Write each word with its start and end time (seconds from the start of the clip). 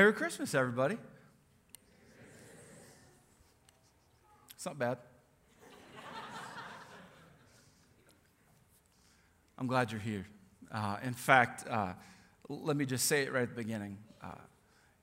Merry 0.00 0.14
Christmas, 0.14 0.54
everybody. 0.54 0.96
It's 4.54 4.64
not 4.64 4.78
bad. 4.78 4.96
I'm 9.58 9.66
glad 9.66 9.92
you're 9.92 10.00
here. 10.00 10.26
Uh, 10.72 10.96
in 11.02 11.12
fact, 11.12 11.68
uh, 11.68 11.92
let 12.48 12.78
me 12.78 12.86
just 12.86 13.04
say 13.04 13.24
it 13.24 13.32
right 13.34 13.42
at 13.42 13.50
the 13.50 13.62
beginning. 13.62 13.98
Uh, 14.24 14.28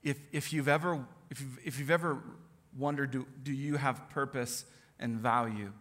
if, 0.01 0.17
if, 0.31 0.51
you've 0.51 0.67
ever, 0.67 1.05
if, 1.29 1.41
you've, 1.41 1.59
if 1.63 1.77
you've 1.77 1.91
ever 1.91 2.23
wondered, 2.75 3.11
do, 3.11 3.27
do 3.43 3.53
you 3.53 3.75
have 3.75 4.09
purpose 4.09 4.65
and 4.99 5.19
value? 5.19 5.73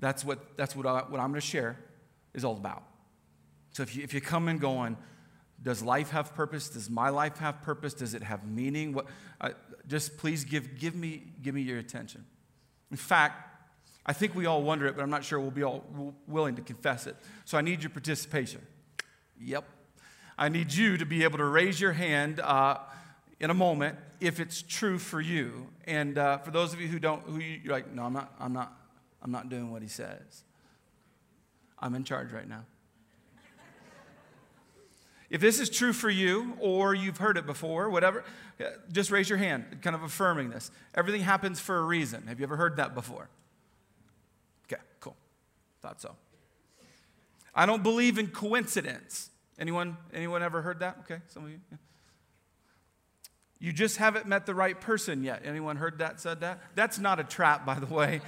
That's 0.00 0.24
what, 0.24 0.56
that's 0.56 0.74
what, 0.74 0.86
I, 0.86 1.02
what 1.02 1.20
I'm 1.20 1.28
going 1.28 1.34
to 1.34 1.40
share 1.40 1.78
is 2.34 2.44
all 2.44 2.56
about. 2.56 2.82
So 3.70 3.84
if 3.84 3.94
you, 3.94 4.02
if 4.02 4.12
you 4.12 4.20
come 4.20 4.48
in 4.48 4.58
going, 4.58 4.96
does 5.62 5.82
life 5.82 6.10
have 6.10 6.34
purpose? 6.34 6.68
Does 6.70 6.88
my 6.88 7.10
life 7.10 7.38
have 7.38 7.62
purpose? 7.62 7.94
Does 7.94 8.14
it 8.14 8.22
have 8.22 8.46
meaning? 8.46 8.92
What, 8.92 9.06
uh, 9.40 9.50
just 9.86 10.16
please 10.16 10.44
give, 10.44 10.78
give, 10.78 10.94
me, 10.94 11.22
give 11.42 11.54
me 11.54 11.62
your 11.62 11.78
attention. 11.78 12.24
In 12.90 12.96
fact, 12.96 13.48
I 14.06 14.12
think 14.12 14.34
we 14.34 14.46
all 14.46 14.62
wonder 14.62 14.86
it, 14.86 14.96
but 14.96 15.02
I'm 15.02 15.10
not 15.10 15.24
sure 15.24 15.38
we'll 15.38 15.50
be 15.50 15.62
all 15.62 15.84
willing 16.26 16.56
to 16.56 16.62
confess 16.62 17.06
it. 17.06 17.16
So 17.44 17.58
I 17.58 17.60
need 17.60 17.82
your 17.82 17.90
participation. 17.90 18.62
Yep. 19.38 19.64
I 20.38 20.48
need 20.48 20.72
you 20.72 20.96
to 20.96 21.04
be 21.04 21.24
able 21.24 21.38
to 21.38 21.44
raise 21.44 21.80
your 21.80 21.92
hand 21.92 22.40
uh, 22.40 22.78
in 23.38 23.50
a 23.50 23.54
moment 23.54 23.98
if 24.20 24.40
it's 24.40 24.62
true 24.62 24.98
for 24.98 25.20
you. 25.20 25.68
And 25.84 26.16
uh, 26.16 26.38
for 26.38 26.50
those 26.50 26.72
of 26.72 26.80
you 26.80 26.88
who 26.88 26.98
don't, 26.98 27.22
who 27.22 27.38
you're 27.38 27.72
like, 27.72 27.92
no, 27.92 28.04
I'm 28.04 28.14
not, 28.14 28.34
I'm 28.40 28.54
not, 28.54 28.72
I'm 29.22 29.30
not 29.30 29.50
doing 29.50 29.70
what 29.70 29.82
he 29.82 29.88
says. 29.88 30.44
I'm 31.78 31.94
in 31.94 32.04
charge 32.04 32.32
right 32.32 32.48
now. 32.48 32.64
If 35.30 35.40
this 35.40 35.60
is 35.60 35.70
true 35.70 35.92
for 35.92 36.10
you, 36.10 36.54
or 36.58 36.92
you've 36.92 37.18
heard 37.18 37.36
it 37.36 37.46
before, 37.46 37.88
whatever, 37.88 38.24
just 38.90 39.12
raise 39.12 39.28
your 39.28 39.38
hand, 39.38 39.64
kind 39.80 39.94
of 39.94 40.02
affirming 40.02 40.50
this. 40.50 40.72
Everything 40.94 41.22
happens 41.22 41.60
for 41.60 41.78
a 41.78 41.84
reason. 41.84 42.26
Have 42.26 42.40
you 42.40 42.44
ever 42.44 42.56
heard 42.56 42.76
that 42.78 42.94
before? 42.94 43.28
Okay, 44.66 44.82
cool. 44.98 45.16
Thought 45.82 46.00
so. 46.00 46.16
I 47.54 47.64
don't 47.64 47.84
believe 47.84 48.18
in 48.18 48.26
coincidence. 48.26 49.30
Anyone, 49.58 49.96
anyone 50.12 50.42
ever 50.42 50.62
heard 50.62 50.80
that? 50.80 50.98
Okay, 51.02 51.20
some 51.28 51.44
of 51.44 51.50
you. 51.50 51.60
Yeah. 51.70 51.78
You 53.60 53.72
just 53.72 53.98
haven't 53.98 54.26
met 54.26 54.46
the 54.46 54.54
right 54.54 54.80
person 54.80 55.22
yet. 55.22 55.42
Anyone 55.44 55.76
heard 55.76 55.98
that, 55.98 56.18
said 56.18 56.40
that? 56.40 56.60
That's 56.74 56.98
not 56.98 57.20
a 57.20 57.24
trap, 57.24 57.66
by 57.66 57.74
the 57.74 57.86
way. 57.86 58.22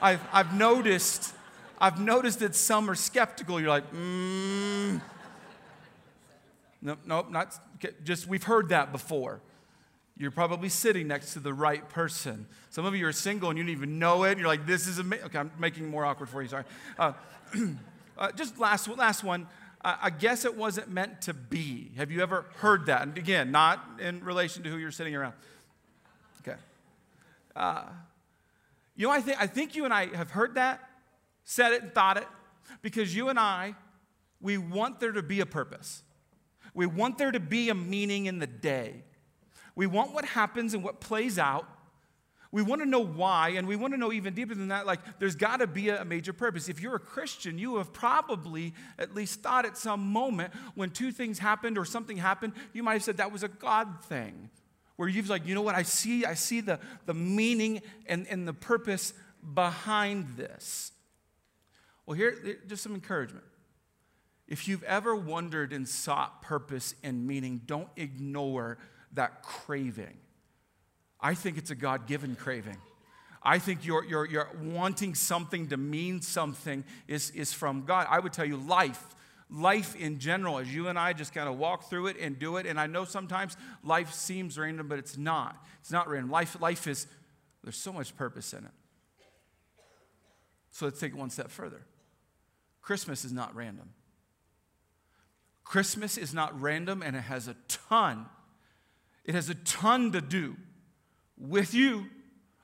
I've, 0.00 0.20
I've 0.30 0.54
noticed, 0.54 1.34
I've 1.80 1.98
noticed 1.98 2.40
that 2.40 2.54
some 2.54 2.90
are 2.90 2.94
skeptical. 2.94 3.58
You're 3.58 3.70
like, 3.70 3.90
mm, 3.92 5.00
Nope, 6.84 6.98
nope, 7.06 7.30
not 7.30 7.58
just 8.04 8.28
we've 8.28 8.42
heard 8.42 8.68
that 8.68 8.92
before. 8.92 9.40
You're 10.18 10.30
probably 10.30 10.68
sitting 10.68 11.08
next 11.08 11.32
to 11.32 11.40
the 11.40 11.52
right 11.52 11.88
person. 11.88 12.46
Some 12.70 12.84
of 12.84 12.94
you 12.94 13.06
are 13.08 13.12
single 13.12 13.48
and 13.48 13.58
you 13.58 13.64
don't 13.64 13.72
even 13.72 13.98
know 13.98 14.24
it. 14.24 14.38
You're 14.38 14.46
like, 14.46 14.66
this 14.66 14.86
is 14.86 14.98
amazing. 14.98 15.26
Okay, 15.26 15.38
I'm 15.38 15.50
making 15.58 15.88
more 15.88 16.04
awkward 16.04 16.28
for 16.28 16.42
you. 16.42 16.48
Sorry. 16.48 16.64
Uh, 16.96 17.14
uh, 18.18 18.30
just 18.32 18.58
last, 18.60 18.86
last 18.86 19.24
one. 19.24 19.48
Uh, 19.82 19.96
I 20.00 20.10
guess 20.10 20.44
it 20.44 20.56
wasn't 20.56 20.88
meant 20.88 21.22
to 21.22 21.34
be. 21.34 21.90
Have 21.96 22.12
you 22.12 22.22
ever 22.22 22.44
heard 22.56 22.86
that? 22.86 23.02
And 23.02 23.18
again, 23.18 23.50
not 23.50 23.82
in 23.98 24.22
relation 24.22 24.62
to 24.62 24.70
who 24.70 24.76
you're 24.76 24.92
sitting 24.92 25.16
around. 25.16 25.34
Okay. 26.46 26.58
Uh, 27.56 27.84
you 28.94 29.06
know, 29.08 29.12
I 29.12 29.20
think, 29.20 29.40
I 29.40 29.46
think 29.46 29.74
you 29.74 29.84
and 29.84 29.92
I 29.92 30.14
have 30.14 30.30
heard 30.30 30.54
that, 30.54 30.80
said 31.44 31.72
it, 31.72 31.82
and 31.82 31.94
thought 31.94 32.18
it, 32.18 32.28
because 32.82 33.16
you 33.16 33.30
and 33.30 33.38
I, 33.38 33.74
we 34.40 34.58
want 34.58 35.00
there 35.00 35.12
to 35.12 35.22
be 35.22 35.40
a 35.40 35.46
purpose. 35.46 36.02
We 36.74 36.86
want 36.86 37.18
there 37.18 37.30
to 37.30 37.40
be 37.40 37.70
a 37.70 37.74
meaning 37.74 38.26
in 38.26 38.40
the 38.40 38.46
day. 38.46 39.04
We 39.76 39.86
want 39.86 40.12
what 40.12 40.24
happens 40.24 40.74
and 40.74 40.82
what 40.82 41.00
plays 41.00 41.38
out. 41.38 41.68
We 42.50 42.62
want 42.62 42.82
to 42.82 42.86
know 42.86 43.04
why, 43.04 43.50
and 43.56 43.66
we 43.66 43.74
want 43.74 43.94
to 43.94 43.98
know 43.98 44.12
even 44.12 44.32
deeper 44.32 44.54
than 44.54 44.68
that. 44.68 44.86
Like, 44.86 45.18
there's 45.18 45.34
got 45.34 45.56
to 45.56 45.66
be 45.66 45.88
a 45.88 46.04
major 46.04 46.32
purpose. 46.32 46.68
If 46.68 46.80
you're 46.80 46.94
a 46.94 47.00
Christian, 47.00 47.58
you 47.58 47.78
have 47.78 47.92
probably 47.92 48.74
at 48.96 49.12
least 49.12 49.40
thought 49.40 49.64
at 49.64 49.76
some 49.76 50.00
moment 50.00 50.54
when 50.76 50.90
two 50.90 51.10
things 51.10 51.40
happened 51.40 51.76
or 51.76 51.84
something 51.84 52.16
happened, 52.16 52.52
you 52.72 52.84
might 52.84 52.92
have 52.92 53.02
said 53.02 53.16
that 53.16 53.32
was 53.32 53.42
a 53.42 53.48
God 53.48 54.04
thing. 54.04 54.50
Where 54.94 55.08
you've 55.08 55.28
like, 55.28 55.44
you 55.48 55.56
know 55.56 55.62
what, 55.62 55.74
I 55.74 55.82
see, 55.82 56.24
I 56.24 56.34
see 56.34 56.60
the, 56.60 56.78
the 57.06 57.14
meaning 57.14 57.82
and, 58.06 58.24
and 58.28 58.46
the 58.46 58.52
purpose 58.52 59.14
behind 59.54 60.36
this. 60.36 60.92
Well, 62.06 62.16
here, 62.16 62.58
just 62.68 62.84
some 62.84 62.94
encouragement. 62.94 63.44
If 64.46 64.68
you've 64.68 64.82
ever 64.82 65.16
wondered 65.16 65.72
and 65.72 65.88
sought 65.88 66.42
purpose 66.42 66.94
and 67.02 67.26
meaning, 67.26 67.62
don't 67.64 67.88
ignore 67.96 68.78
that 69.12 69.42
craving. 69.42 70.18
I 71.20 71.34
think 71.34 71.56
it's 71.56 71.70
a 71.70 71.74
God 71.74 72.06
given 72.06 72.36
craving. 72.36 72.76
I 73.42 73.58
think 73.58 73.84
you're, 73.84 74.04
you're, 74.04 74.26
you're 74.26 74.50
wanting 74.62 75.14
something 75.14 75.68
to 75.68 75.76
mean 75.76 76.20
something 76.20 76.84
is, 77.08 77.30
is 77.30 77.52
from 77.52 77.84
God. 77.84 78.06
I 78.10 78.18
would 78.18 78.32
tell 78.32 78.44
you, 78.44 78.56
life, 78.56 79.02
life 79.50 79.96
in 79.96 80.18
general, 80.18 80.58
as 80.58 80.74
you 80.74 80.88
and 80.88 80.98
I 80.98 81.12
just 81.12 81.34
kind 81.34 81.48
of 81.48 81.58
walk 81.58 81.88
through 81.88 82.08
it 82.08 82.16
and 82.18 82.38
do 82.38 82.56
it. 82.56 82.66
And 82.66 82.78
I 82.78 82.86
know 82.86 83.04
sometimes 83.04 83.56
life 83.82 84.12
seems 84.12 84.58
random, 84.58 84.88
but 84.88 84.98
it's 84.98 85.16
not. 85.16 85.56
It's 85.80 85.90
not 85.90 86.08
random. 86.08 86.30
Life, 86.30 86.60
life 86.60 86.86
is, 86.86 87.06
there's 87.62 87.76
so 87.76 87.92
much 87.92 88.16
purpose 88.16 88.52
in 88.52 88.64
it. 88.64 88.72
So 90.70 90.86
let's 90.86 90.98
take 90.98 91.12
it 91.12 91.18
one 91.18 91.30
step 91.30 91.50
further. 91.50 91.86
Christmas 92.82 93.24
is 93.24 93.32
not 93.32 93.54
random. 93.54 93.90
Christmas 95.64 96.18
is 96.18 96.34
not 96.34 96.60
random 96.60 97.02
and 97.02 97.16
it 97.16 97.22
has 97.22 97.48
a 97.48 97.56
ton, 97.68 98.26
it 99.24 99.34
has 99.34 99.48
a 99.48 99.54
ton 99.54 100.12
to 100.12 100.20
do 100.20 100.56
with 101.38 101.74
you. 101.74 102.06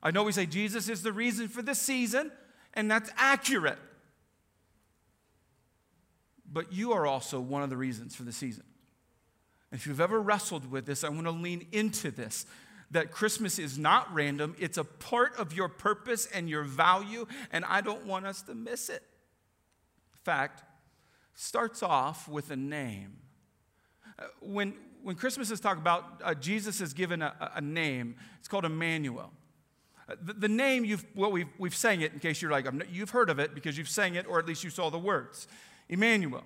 I 0.03 0.11
know 0.11 0.23
we 0.23 0.33
say 0.33 0.47
Jesus 0.47 0.89
is 0.89 1.03
the 1.03 1.13
reason 1.13 1.49
for 1.49 1.63
the 1.63 1.75
season, 1.75 2.31
and 2.75 2.91
that's 2.91 3.11
accurate. 3.17 3.79
But 6.51 6.73
you 6.73 6.93
are 6.93 7.07
also 7.07 7.41
one 7.41 7.63
of 7.63 7.71
the 7.71 7.77
reasons 7.77 8.15
for 8.15 8.23
the 8.23 8.33
season. 8.33 8.65
If 9.73 9.87
you've 9.87 10.01
ever 10.01 10.21
wrestled 10.21 10.71
with 10.71 10.87
this, 10.87 11.05
I 11.05 11.09
want 11.11 11.25
to 11.25 11.31
lean 11.31 11.67
into 11.73 12.11
this 12.11 12.47
that 12.93 13.13
Christmas 13.13 13.59
is 13.61 13.79
not 13.79 14.13
random, 14.13 14.57
it's 14.59 14.77
a 14.77 14.83
part 14.83 15.39
of 15.39 15.53
your 15.53 15.69
purpose 15.69 16.27
and 16.27 16.51
your 16.51 16.65
value, 16.65 17.25
and 17.53 17.65
I 17.65 17.81
don't 17.83 18.05
want 18.05 18.27
us 18.27 18.43
to 18.43 18.55
miss 18.55 18.89
it. 18.89 19.03
In 20.13 20.19
fact, 20.25 20.65
starts 21.35 21.83
off 21.83 22.29
with 22.29 22.51
a 22.51 22.57
name. 22.57 23.17
Uh, 24.19 24.25
when, 24.41 24.75
when 25.03 25.17
Christmas 25.17 25.51
is 25.51 25.61
talked 25.61 25.81
about, 25.81 26.21
uh, 26.23 26.35
Jesus 26.35 26.81
is 26.81 26.93
given 26.93 27.23
a, 27.23 27.53
a, 27.55 27.61
name. 27.61 28.17
It's 28.39 28.49
called 28.49 28.65
Emmanuel. 28.65 29.33
Uh, 30.09 30.17
the, 30.23 30.33
the, 30.35 30.49
name, 30.49 30.85
you've, 30.85 31.05
well, 31.15 31.33
we've, 31.33 31.49
we've 31.59 31.75
sang 31.75 32.01
it 32.01 32.13
in 32.13 32.19
case 32.19 32.43
you're 32.43 32.51
like, 32.51 32.67
you've 32.91 33.11
heard 33.11 33.31
of 33.31 33.39
it 33.39 33.55
because 33.55 33.79
you've 33.79 33.89
sang 33.89 34.15
it 34.15 34.27
or 34.29 34.39
at 34.39 34.47
least 34.47 34.65
you 34.65 34.71
saw 34.71 34.91
the 34.91 34.99
words. 34.99 35.49
Emmanuel. 35.89 36.45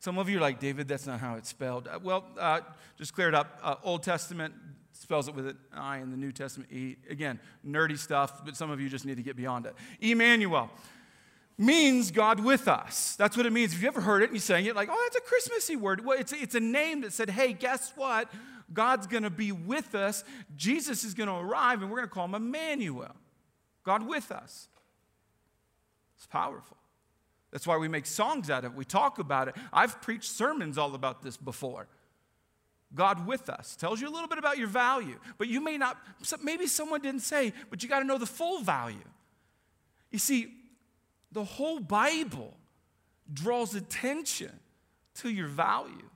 Some 0.00 0.18
of 0.18 0.28
you 0.28 0.38
are 0.38 0.40
like, 0.40 0.60
David, 0.60 0.86
that's 0.86 1.06
not 1.06 1.18
how 1.18 1.34
it's 1.34 1.48
spelled. 1.48 1.88
Uh, 1.88 1.98
well, 2.02 2.24
uh, 2.38 2.60
just 2.96 3.14
clear 3.14 3.28
it 3.28 3.34
up. 3.34 3.80
Old 3.82 4.04
Testament 4.04 4.54
spells 4.92 5.28
it 5.28 5.34
with 5.34 5.46
an 5.48 5.58
I, 5.72 5.98
in 5.98 6.10
the 6.10 6.16
New 6.16 6.32
Testament, 6.32 6.70
E. 6.72 6.96
Again, 7.08 7.40
nerdy 7.66 7.98
stuff, 7.98 8.44
but 8.44 8.56
some 8.56 8.70
of 8.70 8.80
you 8.80 8.88
just 8.88 9.04
need 9.04 9.16
to 9.16 9.22
get 9.22 9.36
beyond 9.36 9.66
it. 9.66 9.74
Emmanuel 10.00 10.70
means 11.58 12.12
God 12.12 12.40
with 12.40 12.68
us. 12.68 13.16
That's 13.16 13.36
what 13.36 13.44
it 13.44 13.52
means. 13.52 13.72
If 13.72 13.82
you 13.82 13.88
ever 13.88 14.00
heard 14.00 14.22
it 14.22 14.26
and 14.26 14.34
you 14.34 14.40
sang 14.40 14.64
it, 14.64 14.76
like, 14.76 14.88
oh, 14.90 15.08
that's 15.10 15.16
a 15.16 15.28
Christmassy 15.28 15.74
word. 15.74 16.04
Well, 16.04 16.18
it's, 16.18 16.32
it's 16.32 16.54
a 16.54 16.60
name 16.60 17.00
that 17.00 17.12
said, 17.12 17.28
hey, 17.28 17.52
guess 17.52 17.92
what? 17.96 18.32
God's 18.72 19.06
going 19.06 19.24
to 19.24 19.30
be 19.30 19.50
with 19.50 19.94
us. 19.94 20.24
Jesus 20.56 21.02
is 21.02 21.14
going 21.14 21.28
to 21.28 21.34
arrive, 21.34 21.82
and 21.82 21.90
we're 21.90 21.98
going 21.98 22.08
to 22.08 22.14
call 22.14 22.26
him 22.26 22.34
Emmanuel. 22.34 23.14
God 23.82 24.06
with 24.06 24.30
us. 24.30 24.68
It's 26.16 26.26
powerful. 26.26 26.76
That's 27.50 27.66
why 27.66 27.76
we 27.78 27.88
make 27.88 28.06
songs 28.06 28.50
out 28.50 28.64
of 28.64 28.72
it. 28.72 28.76
We 28.76 28.84
talk 28.84 29.18
about 29.18 29.48
it. 29.48 29.56
I've 29.72 30.00
preached 30.02 30.30
sermons 30.30 30.78
all 30.78 30.94
about 30.94 31.22
this 31.22 31.36
before. 31.36 31.88
God 32.94 33.26
with 33.26 33.48
us 33.48 33.76
tells 33.76 34.00
you 34.00 34.08
a 34.08 34.12
little 34.12 34.28
bit 34.28 34.38
about 34.38 34.58
your 34.58 34.66
value, 34.68 35.18
but 35.36 35.48
you 35.48 35.60
may 35.60 35.76
not, 35.76 35.98
maybe 36.42 36.66
someone 36.66 37.00
didn't 37.00 37.20
say, 37.20 37.52
but 37.70 37.82
you 37.82 37.88
got 37.88 38.00
to 38.00 38.04
know 38.04 38.18
the 38.18 38.26
full 38.26 38.60
value. 38.60 38.96
You 40.10 40.18
see, 40.18 40.54
the 41.32 41.44
whole 41.44 41.80
Bible 41.80 42.54
draws 43.32 43.74
attention 43.74 44.52
to 45.16 45.28
your 45.28 45.48
value. 45.48 46.08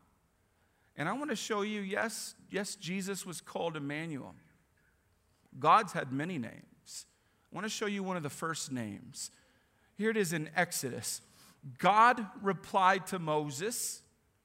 And 0.96 1.08
I 1.08 1.12
want 1.12 1.30
to 1.30 1.36
show 1.36 1.62
you 1.62 1.80
yes, 1.80 2.34
yes, 2.50 2.74
Jesus 2.74 3.24
was 3.26 3.40
called 3.40 3.76
Emmanuel. 3.76 4.34
God's 5.58 5.92
had 5.92 6.12
many 6.12 6.38
names. 6.38 7.06
I 7.50 7.54
want 7.54 7.64
to 7.64 7.70
show 7.70 7.86
you 7.86 8.02
one 8.02 8.16
of 8.16 8.22
the 8.22 8.30
first 8.30 8.72
names. 8.72 9.30
Here 9.96 10.10
it 10.10 10.16
is 10.16 10.32
in 10.32 10.50
Exodus. 10.56 11.20
God 11.78 12.26
replied 12.40 13.06
to 13.08 13.18
Moses, 13.18 14.01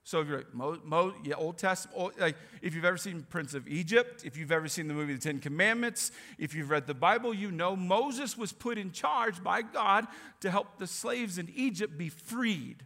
so 0.08 0.22
if 0.22 0.30
you're 0.30 0.38
like, 0.38 0.54
Mo, 0.54 0.78
Mo, 0.86 1.14
yeah, 1.26 1.36
Old 1.36 1.58
Testament, 1.58 2.00
Old, 2.00 2.14
oh, 2.18 2.22
like 2.22 2.38
if 2.62 2.74
you've 2.74 2.86
ever 2.86 2.96
seen 2.96 3.26
Prince 3.30 3.54
of 3.54 3.68
Egypt, 3.68 4.24
if 4.24 4.38
you've 4.38 4.54
ever 4.54 4.70
seen 4.70 4.88
the 4.88 4.94
movie 4.94 5.14
The 5.14 5.20
Ten 5.20 5.40
Commandments, 5.40 6.14
if 6.38 6.56
you've 6.56 6.70
read 6.70 6.88
the 6.88 6.94
Bible, 6.94 7.34
you 7.34 7.52
know 7.52 7.76
Moses 7.76 8.38
was 8.38 8.54
put 8.54 8.78
in 8.78 8.94
charge 8.94 9.44
by 9.44 9.64
God 9.64 10.08
to 10.40 10.50
help 10.50 10.78
the 10.78 10.88
slaves 10.88 11.38
in 11.38 11.52
Egypt 11.54 11.98
be 11.98 12.08
freed. 12.08 12.86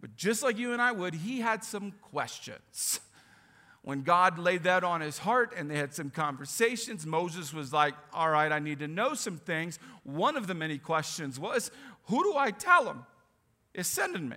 But 0.00 0.16
just 0.16 0.42
like 0.42 0.58
you 0.58 0.72
and 0.72 0.82
I 0.82 0.90
would, 0.90 1.14
he 1.14 1.42
had 1.42 1.62
some 1.62 1.92
questions. 2.10 2.98
When 3.82 4.02
God 4.02 4.36
laid 4.36 4.64
that 4.64 4.82
on 4.82 5.02
his 5.02 5.18
heart 5.18 5.54
and 5.56 5.70
they 5.70 5.78
had 5.78 5.94
some 5.94 6.10
conversations, 6.10 7.06
Moses 7.06 7.54
was 7.54 7.72
like, 7.72 7.94
All 8.12 8.30
right, 8.30 8.50
I 8.50 8.58
need 8.58 8.80
to 8.80 8.88
know 8.88 9.14
some 9.14 9.36
things. 9.36 9.78
One 10.02 10.36
of 10.36 10.48
the 10.48 10.54
many 10.54 10.78
questions 10.78 11.38
was, 11.38 11.70
Who 12.06 12.24
do 12.24 12.36
I 12.36 12.50
tell 12.50 12.86
him 12.86 13.04
is 13.74 13.86
sending 13.86 14.28
me? 14.28 14.36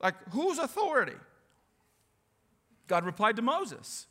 Like, 0.00 0.14
whose 0.30 0.58
authority? 0.58 1.16
God 2.86 3.04
replied 3.04 3.36
to 3.36 3.42
Moses, 3.42 4.06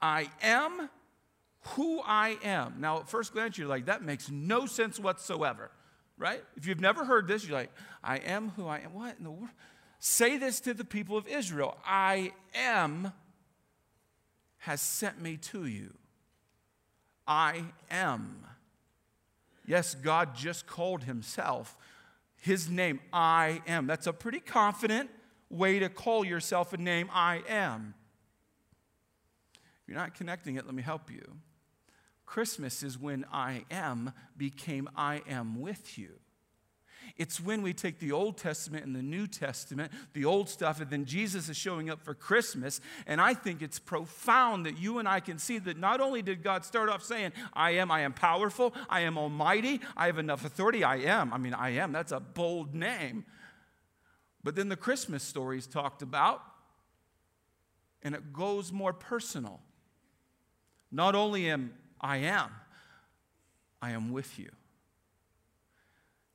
I 0.00 0.30
am 0.42 0.88
who 1.60 2.00
I 2.00 2.38
am. 2.42 2.76
Now, 2.78 3.00
at 3.00 3.08
first 3.08 3.32
glance, 3.32 3.58
you're 3.58 3.68
like, 3.68 3.86
that 3.86 4.02
makes 4.02 4.30
no 4.30 4.66
sense 4.66 4.98
whatsoever, 4.98 5.70
right? 6.16 6.42
If 6.56 6.66
you've 6.66 6.80
never 6.80 7.04
heard 7.04 7.26
this, 7.26 7.46
you're 7.46 7.58
like, 7.58 7.72
I 8.02 8.18
am 8.18 8.50
who 8.50 8.66
I 8.66 8.78
am. 8.78 8.94
What 8.94 9.16
in 9.18 9.24
the 9.24 9.30
world? 9.30 9.50
Say 9.98 10.38
this 10.38 10.60
to 10.60 10.72
the 10.72 10.84
people 10.84 11.18
of 11.18 11.28
Israel 11.28 11.76
I 11.84 12.32
am 12.54 13.12
has 14.58 14.80
sent 14.80 15.20
me 15.20 15.36
to 15.36 15.66
you. 15.66 15.94
I 17.26 17.64
am. 17.90 18.46
Yes, 19.66 19.94
God 19.94 20.34
just 20.34 20.66
called 20.66 21.04
himself 21.04 21.76
his 22.40 22.68
name, 22.68 23.00
I 23.12 23.62
am. 23.66 23.86
That's 23.86 24.06
a 24.06 24.12
pretty 24.12 24.40
confident 24.40 25.10
way 25.50 25.78
to 25.78 25.88
call 25.88 26.24
yourself 26.24 26.72
a 26.72 26.76
name, 26.76 27.08
I 27.12 27.42
am. 27.48 27.94
If 29.82 29.88
you're 29.88 29.96
not 29.98 30.14
connecting 30.14 30.56
it, 30.56 30.66
let 30.66 30.74
me 30.74 30.82
help 30.82 31.10
you. 31.10 31.36
Christmas 32.24 32.82
is 32.82 32.96
when 32.96 33.26
I 33.32 33.64
am 33.70 34.12
became 34.36 34.88
I 34.96 35.22
am 35.28 35.60
with 35.60 35.98
you. 35.98 36.19
It's 37.16 37.40
when 37.40 37.62
we 37.62 37.72
take 37.72 37.98
the 37.98 38.12
Old 38.12 38.36
Testament 38.36 38.84
and 38.84 38.94
the 38.94 39.02
New 39.02 39.26
Testament, 39.26 39.92
the 40.12 40.24
old 40.24 40.48
stuff, 40.48 40.80
and 40.80 40.90
then 40.90 41.04
Jesus 41.04 41.48
is 41.48 41.56
showing 41.56 41.90
up 41.90 42.00
for 42.00 42.14
Christmas. 42.14 42.80
And 43.06 43.20
I 43.20 43.34
think 43.34 43.62
it's 43.62 43.78
profound 43.78 44.66
that 44.66 44.78
you 44.78 44.98
and 44.98 45.08
I 45.08 45.20
can 45.20 45.38
see 45.38 45.58
that 45.58 45.78
not 45.78 46.00
only 46.00 46.22
did 46.22 46.42
God 46.42 46.64
start 46.64 46.88
off 46.88 47.02
saying, 47.02 47.32
I 47.52 47.72
am, 47.72 47.90
I 47.90 48.00
am 48.00 48.12
powerful, 48.12 48.74
I 48.88 49.00
am 49.00 49.18
almighty, 49.18 49.80
I 49.96 50.06
have 50.06 50.18
enough 50.18 50.44
authority, 50.44 50.84
I 50.84 50.96
am. 50.96 51.32
I 51.32 51.38
mean, 51.38 51.54
I 51.54 51.70
am, 51.70 51.92
that's 51.92 52.12
a 52.12 52.20
bold 52.20 52.74
name. 52.74 53.24
But 54.42 54.56
then 54.56 54.68
the 54.68 54.76
Christmas 54.76 55.22
story 55.22 55.58
is 55.58 55.66
talked 55.66 56.02
about, 56.02 56.42
and 58.02 58.14
it 58.14 58.32
goes 58.32 58.72
more 58.72 58.92
personal. 58.92 59.60
Not 60.90 61.14
only 61.14 61.50
am 61.50 61.74
I 62.00 62.18
am, 62.18 62.50
I 63.82 63.90
am 63.90 64.10
with 64.10 64.38
you. 64.38 64.50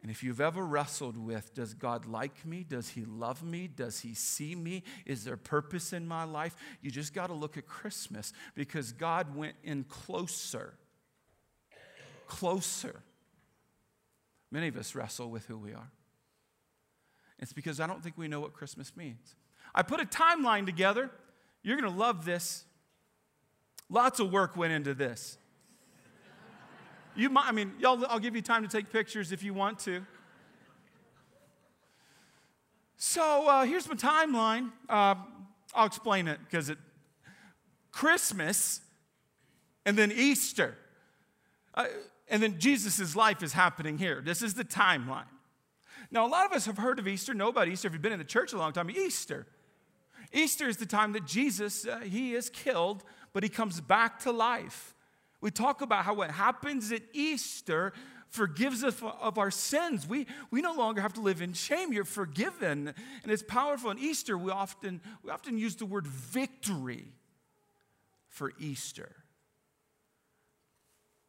And 0.05 0.11
if 0.11 0.21
you've 0.21 0.39
ever 0.39 0.63
wrestled 0.63 1.17
with, 1.17 1.55
does 1.55 1.73
God 1.73 2.05
like 2.05 2.45
me? 2.45 2.63
Does 2.63 2.89
He 2.89 3.05
love 3.05 3.41
me? 3.41 3.67
Does 3.67 4.01
He 4.01 4.13
see 4.13 4.53
me? 4.53 4.83
Is 5.03 5.23
there 5.23 5.35
purpose 5.35 5.93
in 5.93 6.07
my 6.07 6.25
life? 6.25 6.55
You 6.79 6.91
just 6.91 7.11
got 7.11 7.25
to 7.29 7.33
look 7.33 7.57
at 7.57 7.65
Christmas 7.65 8.31
because 8.53 8.91
God 8.91 9.35
went 9.35 9.55
in 9.63 9.83
closer. 9.85 10.75
Closer. 12.27 13.01
Many 14.51 14.67
of 14.67 14.77
us 14.77 14.93
wrestle 14.93 15.31
with 15.31 15.47
who 15.47 15.57
we 15.57 15.73
are. 15.73 15.89
It's 17.39 17.51
because 17.51 17.79
I 17.79 17.87
don't 17.87 18.03
think 18.03 18.15
we 18.15 18.27
know 18.27 18.41
what 18.41 18.53
Christmas 18.53 18.95
means. 18.95 19.33
I 19.73 19.81
put 19.81 19.99
a 19.99 20.05
timeline 20.05 20.67
together. 20.67 21.09
You're 21.63 21.81
going 21.81 21.91
to 21.91 21.99
love 21.99 22.25
this. 22.25 22.65
Lots 23.89 24.19
of 24.19 24.31
work 24.31 24.55
went 24.55 24.71
into 24.71 24.93
this. 24.93 25.39
You 27.15 27.29
might, 27.29 27.45
I 27.45 27.51
mean, 27.51 27.73
y'all, 27.79 28.05
I'll 28.07 28.19
give 28.19 28.35
you 28.35 28.41
time 28.41 28.63
to 28.63 28.69
take 28.69 28.91
pictures 28.91 29.31
if 29.31 29.41
you 29.41 29.53
want 29.53 29.79
to. 29.79 30.05
So 32.97 33.47
uh, 33.47 33.65
here's 33.65 33.87
my 33.87 33.95
timeline. 33.95 34.71
Uh, 34.89 35.15
I'll 35.73 35.85
explain 35.85 36.27
it 36.27 36.39
because 36.43 36.69
it 36.69 36.77
Christmas 37.91 38.81
and 39.85 39.97
then 39.97 40.11
Easter. 40.11 40.75
Uh, 41.73 41.85
and 42.27 42.41
then 42.41 42.59
Jesus' 42.59 43.15
life 43.15 43.43
is 43.43 43.53
happening 43.53 43.97
here. 43.97 44.21
This 44.21 44.41
is 44.41 44.53
the 44.55 44.65
timeline. 44.65 45.27
Now, 46.11 46.25
a 46.25 46.29
lot 46.29 46.45
of 46.45 46.51
us 46.51 46.65
have 46.65 46.77
heard 46.77 46.99
of 46.99 47.07
Easter, 47.07 47.33
know 47.33 47.49
about 47.49 47.67
Easter. 47.67 47.87
If 47.87 47.93
you've 47.93 48.01
been 48.01 48.11
in 48.11 48.19
the 48.19 48.25
church 48.25 48.53
a 48.53 48.57
long 48.57 48.73
time, 48.73 48.89
Easter. 48.89 49.47
Easter 50.33 50.67
is 50.67 50.77
the 50.77 50.85
time 50.85 51.13
that 51.13 51.25
Jesus, 51.25 51.85
uh, 51.85 51.99
he 51.99 52.33
is 52.33 52.49
killed, 52.49 53.03
but 53.33 53.43
he 53.43 53.49
comes 53.49 53.79
back 53.79 54.19
to 54.21 54.31
life. 54.31 54.94
We 55.45 55.51
talk 55.51 55.81
about 55.81 56.05
how 56.05 56.15
what 56.15 56.31
happens 56.31 56.91
at 56.91 57.03
Easter 57.13 57.93
forgives 58.31 58.83
us 58.83 58.99
of 59.21 59.37
our 59.37 59.51
sins. 59.51 60.07
We, 60.07 60.25
we 60.49 60.59
no 60.59 60.73
longer 60.73 61.01
have 61.01 61.13
to 61.13 61.21
live 61.21 61.39
in 61.39 61.53
shame. 61.53 61.93
You're 61.93 62.03
forgiven. 62.03 62.91
And 63.21 63.31
it's 63.31 63.43
powerful. 63.43 63.91
In 63.91 63.99
Easter, 63.99 64.39
we 64.39 64.49
often, 64.49 65.01
we 65.21 65.29
often 65.29 65.59
use 65.59 65.75
the 65.75 65.85
word 65.85 66.07
victory 66.07 67.13
for 68.27 68.53
Easter. 68.57 69.17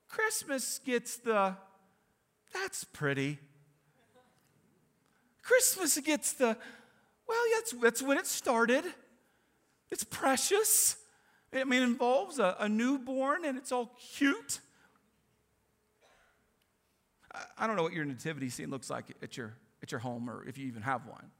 Christmas 0.09 0.79
gets 0.79 1.19
the, 1.19 1.55
that's 2.55 2.85
pretty. 2.85 3.39
Christmas 5.43 5.99
gets 5.99 6.33
the, 6.33 6.57
well, 7.29 7.43
that's, 7.53 7.73
that's 7.83 8.03
when 8.03 8.17
it 8.17 8.27
started. 8.27 8.87
It's 9.91 10.05
precious. 10.05 10.97
I 11.53 11.65
mean, 11.65 11.83
it 11.83 11.85
involves 11.85 12.39
a, 12.39 12.57
a 12.59 12.69
newborn 12.69 13.45
and 13.45 13.57
it's 13.57 13.73
all 13.73 13.97
cute. 14.15 14.61
I, 17.35 17.43
I 17.59 17.67
don't 17.67 17.77
know 17.77 17.83
what 17.83 17.93
your 17.93 18.05
nativity 18.05 18.51
scene 18.51 18.71
looks 18.71 18.91
like 18.91 19.07
at 19.23 19.37
your, 19.37 19.55
at 19.83 19.91
your 19.91 20.01
home 20.01 20.29
or 20.29 20.47
if 20.47 20.59
you 20.59 20.67
even 20.67 20.83
have 20.83 21.07
one. 21.07 21.31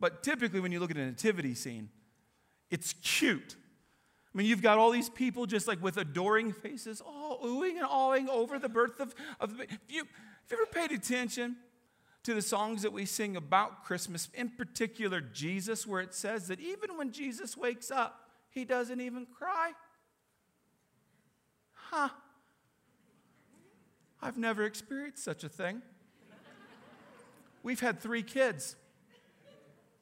But 0.00 0.22
typically, 0.22 0.60
when 0.60 0.70
you 0.70 0.80
look 0.80 0.90
at 0.90 0.96
a 0.96 1.06
nativity 1.06 1.54
scene, 1.54 1.88
it's 2.70 2.92
cute. 3.02 3.56
I 4.32 4.38
mean, 4.38 4.46
you've 4.46 4.62
got 4.62 4.78
all 4.78 4.90
these 4.90 5.08
people 5.08 5.46
just 5.46 5.66
like 5.66 5.82
with 5.82 5.96
adoring 5.96 6.52
faces, 6.52 7.00
all 7.00 7.40
oohing 7.44 7.76
and 7.76 7.86
awing 7.88 8.28
over 8.28 8.58
the 8.58 8.68
birth 8.68 9.00
of, 9.00 9.14
of 9.40 9.50
the 9.50 9.58
baby. 9.58 9.78
You, 9.88 10.00
have 10.00 10.06
you 10.50 10.56
ever 10.62 10.66
paid 10.66 10.96
attention 10.96 11.56
to 12.24 12.34
the 12.34 12.42
songs 12.42 12.82
that 12.82 12.92
we 12.92 13.06
sing 13.06 13.36
about 13.36 13.84
Christmas, 13.84 14.28
in 14.34 14.50
particular 14.50 15.20
Jesus, 15.20 15.86
where 15.86 16.00
it 16.00 16.14
says 16.14 16.48
that 16.48 16.60
even 16.60 16.96
when 16.96 17.10
Jesus 17.10 17.56
wakes 17.56 17.90
up, 17.90 18.27
he 18.50 18.64
doesn't 18.64 19.00
even 19.00 19.26
cry. 19.26 19.72
Huh. 21.72 22.08
I've 24.20 24.36
never 24.36 24.64
experienced 24.64 25.22
such 25.24 25.44
a 25.44 25.48
thing. 25.48 25.82
We've 27.62 27.80
had 27.80 28.00
three 28.00 28.22
kids. 28.22 28.76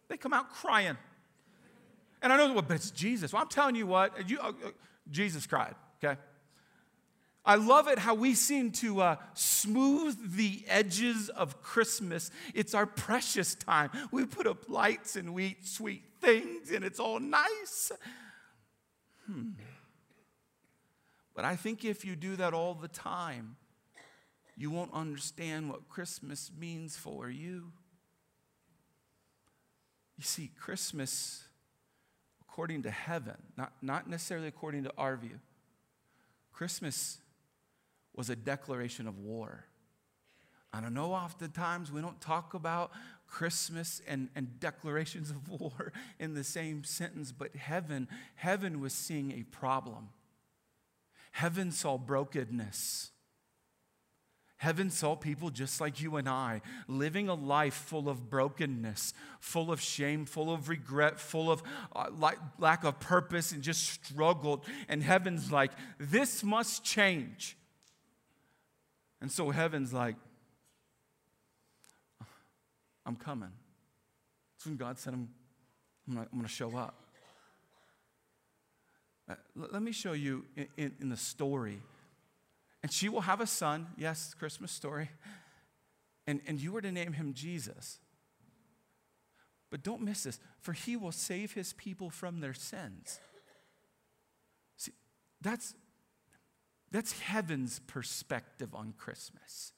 They 0.09 0.17
come 0.17 0.33
out 0.33 0.53
crying. 0.53 0.97
And 2.23 2.33
I 2.33 2.37
know, 2.37 2.53
well, 2.53 2.62
but 2.62 2.76
it's 2.76 2.91
Jesus. 2.91 3.33
Well, 3.33 3.43
I'm 3.43 3.49
telling 3.49 3.76
you 3.76 3.87
what, 3.87 4.29
you, 4.29 4.38
uh, 4.41 4.49
uh, 4.49 4.71
Jesus 5.11 5.47
cried, 5.47 5.75
okay? 6.03 6.19
I 7.45 7.55
love 7.55 7.87
it 7.87 7.99
how 7.99 8.15
we 8.15 8.35
seem 8.35 8.73
to 8.73 9.00
uh, 9.00 9.17
smooth 9.35 10.37
the 10.37 10.65
edges 10.67 11.29
of 11.29 11.62
Christmas. 11.62 12.33
It's 12.55 12.75
our 12.75 12.87
precious 12.87 13.55
time. 13.55 13.91
We 14.11 14.25
put 14.26 14.49
up 14.49 14.69
lights 14.69 15.15
and 15.15 15.33
we 15.33 15.47
eat 15.47 15.67
sweet 15.67 16.03
things, 16.21 16.73
and 16.73 16.85
it's 16.85 16.99
all 16.99 17.21
nice. 17.21 17.93
Hmm. 19.26 19.50
But 21.35 21.45
I 21.45 21.56
think 21.56 21.85
if 21.85 22.04
you 22.04 22.16
do 22.16 22.37
that 22.37 22.54
all 22.54 22.75
the 22.75 22.88
time, 22.88 23.56
you 24.56 24.71
won't 24.71 24.92
understand 24.95 25.68
what 25.68 25.88
Christmas 25.88 26.50
means 26.59 26.97
for 26.97 27.28
you. 27.28 27.73
You 30.16 30.25
see, 30.25 30.50
Christmas, 30.59 31.45
according 32.40 32.85
to 32.85 32.90
heaven, 32.90 33.37
not, 33.56 33.75
not 33.83 34.09
necessarily 34.09 34.49
according 34.49 34.85
to 34.85 34.92
our 34.97 35.16
view, 35.16 35.40
Christmas 36.52 37.18
was 38.14 38.30
a 38.30 38.37
declaration 38.37 39.06
of 39.06 39.18
war. 39.18 39.66
I 40.73 40.80
don't 40.80 40.95
know, 40.95 41.12
oftentimes 41.12 41.92
we 41.92 42.00
don't 42.00 42.21
talk 42.21 42.54
about 42.54 42.92
Christmas 43.26 44.00
and, 44.06 44.28
and 44.35 44.59
declarations 44.61 45.30
of 45.30 45.49
war 45.61 45.92
in 46.18 46.35
the 46.35 46.45
same 46.45 46.85
sentence, 46.85 47.33
but 47.33 47.54
heaven, 47.56 48.09
heaven 48.37 48.80
was 48.80 48.92
seeing 48.92 49.33
a 49.33 49.42
problem. 49.45 50.09
Heaven 51.33 51.71
saw 51.71 51.99
brokenness. 51.99 53.11
Heaven 54.59 54.88
saw 54.88 55.14
people 55.14 55.50
just 55.50 55.83
like 55.83 56.00
you 56.00 56.16
and 56.16 56.26
I 56.26 56.62
living 56.88 57.28
a 57.28 57.35
life 57.35 57.75
full 57.75 58.09
of 58.09 58.30
brokenness, 58.30 59.12
full 59.38 59.71
of 59.71 59.83
shame, 59.83 60.25
full 60.25 60.50
of 60.50 60.71
regret, 60.71 61.21
full 61.21 61.50
of 61.50 61.62
uh, 61.95 62.06
lack 62.59 62.85
of 62.85 62.99
purpose, 62.99 63.52
and 63.52 63.62
just 63.62 63.83
struggled. 63.87 64.64
And 64.88 65.02
heaven's 65.02 65.52
like, 65.52 65.73
this 65.99 66.42
must 66.42 66.85
change. 66.85 67.59
And 69.21 69.30
so 69.30 69.50
heaven's 69.50 69.92
like, 69.92 70.16
I'm 73.06 73.16
coming. 73.16 73.52
That's 74.56 74.66
when 74.66 74.76
God 74.76 74.98
said, 74.98 75.14
I'm, 75.14 75.28
I'm 76.08 76.26
going 76.32 76.42
to 76.42 76.48
show 76.48 76.76
up. 76.76 76.94
Uh, 79.28 79.34
let 79.54 79.82
me 79.82 79.92
show 79.92 80.12
you 80.12 80.44
in, 80.56 80.66
in, 80.76 80.92
in 81.00 81.08
the 81.08 81.16
story. 81.16 81.80
And 82.82 82.92
she 82.92 83.08
will 83.08 83.22
have 83.22 83.40
a 83.40 83.46
son. 83.46 83.86
Yes, 83.96 84.34
Christmas 84.34 84.70
story. 84.70 85.10
And, 86.26 86.40
and 86.46 86.60
you 86.60 86.72
were 86.72 86.82
to 86.82 86.92
name 86.92 87.12
him 87.12 87.32
Jesus. 87.32 87.98
But 89.70 89.82
don't 89.82 90.02
miss 90.02 90.25
this, 90.25 90.38
for 90.60 90.72
he 90.72 90.96
will 90.96 91.12
save 91.12 91.52
his 91.52 91.72
people 91.72 92.10
from 92.10 92.40
their 92.40 92.54
sins. 92.54 93.18
See, 94.76 94.92
that's, 95.40 95.75
that's 96.90 97.12
heaven's 97.20 97.80
perspective 97.86 98.75
on 98.75 98.94
Christmas. 98.96 99.72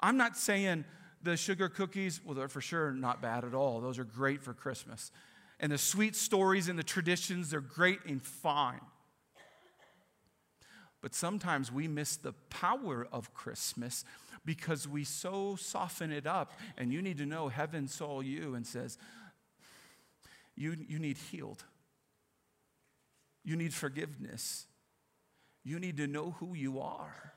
I'm 0.00 0.16
not 0.16 0.36
saying 0.36 0.84
the 1.22 1.36
sugar 1.36 1.68
cookies, 1.68 2.20
well, 2.24 2.34
they're 2.34 2.48
for 2.48 2.60
sure 2.60 2.92
not 2.92 3.20
bad 3.20 3.44
at 3.44 3.54
all. 3.54 3.80
Those 3.80 3.98
are 3.98 4.04
great 4.04 4.42
for 4.42 4.54
Christmas. 4.54 5.10
And 5.58 5.70
the 5.70 5.78
sweet 5.78 6.16
stories 6.16 6.68
and 6.68 6.78
the 6.78 6.82
traditions, 6.82 7.50
they're 7.50 7.60
great 7.60 8.00
and 8.06 8.22
fine. 8.22 8.80
But 11.02 11.14
sometimes 11.14 11.72
we 11.72 11.88
miss 11.88 12.16
the 12.16 12.32
power 12.48 13.06
of 13.10 13.32
Christmas 13.34 14.04
because 14.44 14.88
we 14.88 15.04
so 15.04 15.56
soften 15.56 16.12
it 16.12 16.26
up. 16.26 16.52
And 16.76 16.92
you 16.92 17.02
need 17.02 17.18
to 17.18 17.26
know 17.26 17.48
heaven 17.48 17.88
saw 17.88 18.20
you 18.20 18.54
and 18.54 18.66
says, 18.66 18.98
you, 20.56 20.76
you 20.88 20.98
need 20.98 21.16
healed. 21.30 21.64
You 23.44 23.56
need 23.56 23.72
forgiveness. 23.72 24.66
You 25.64 25.78
need 25.78 25.96
to 25.98 26.06
know 26.06 26.32
who 26.38 26.54
you 26.54 26.80
are. 26.80 27.34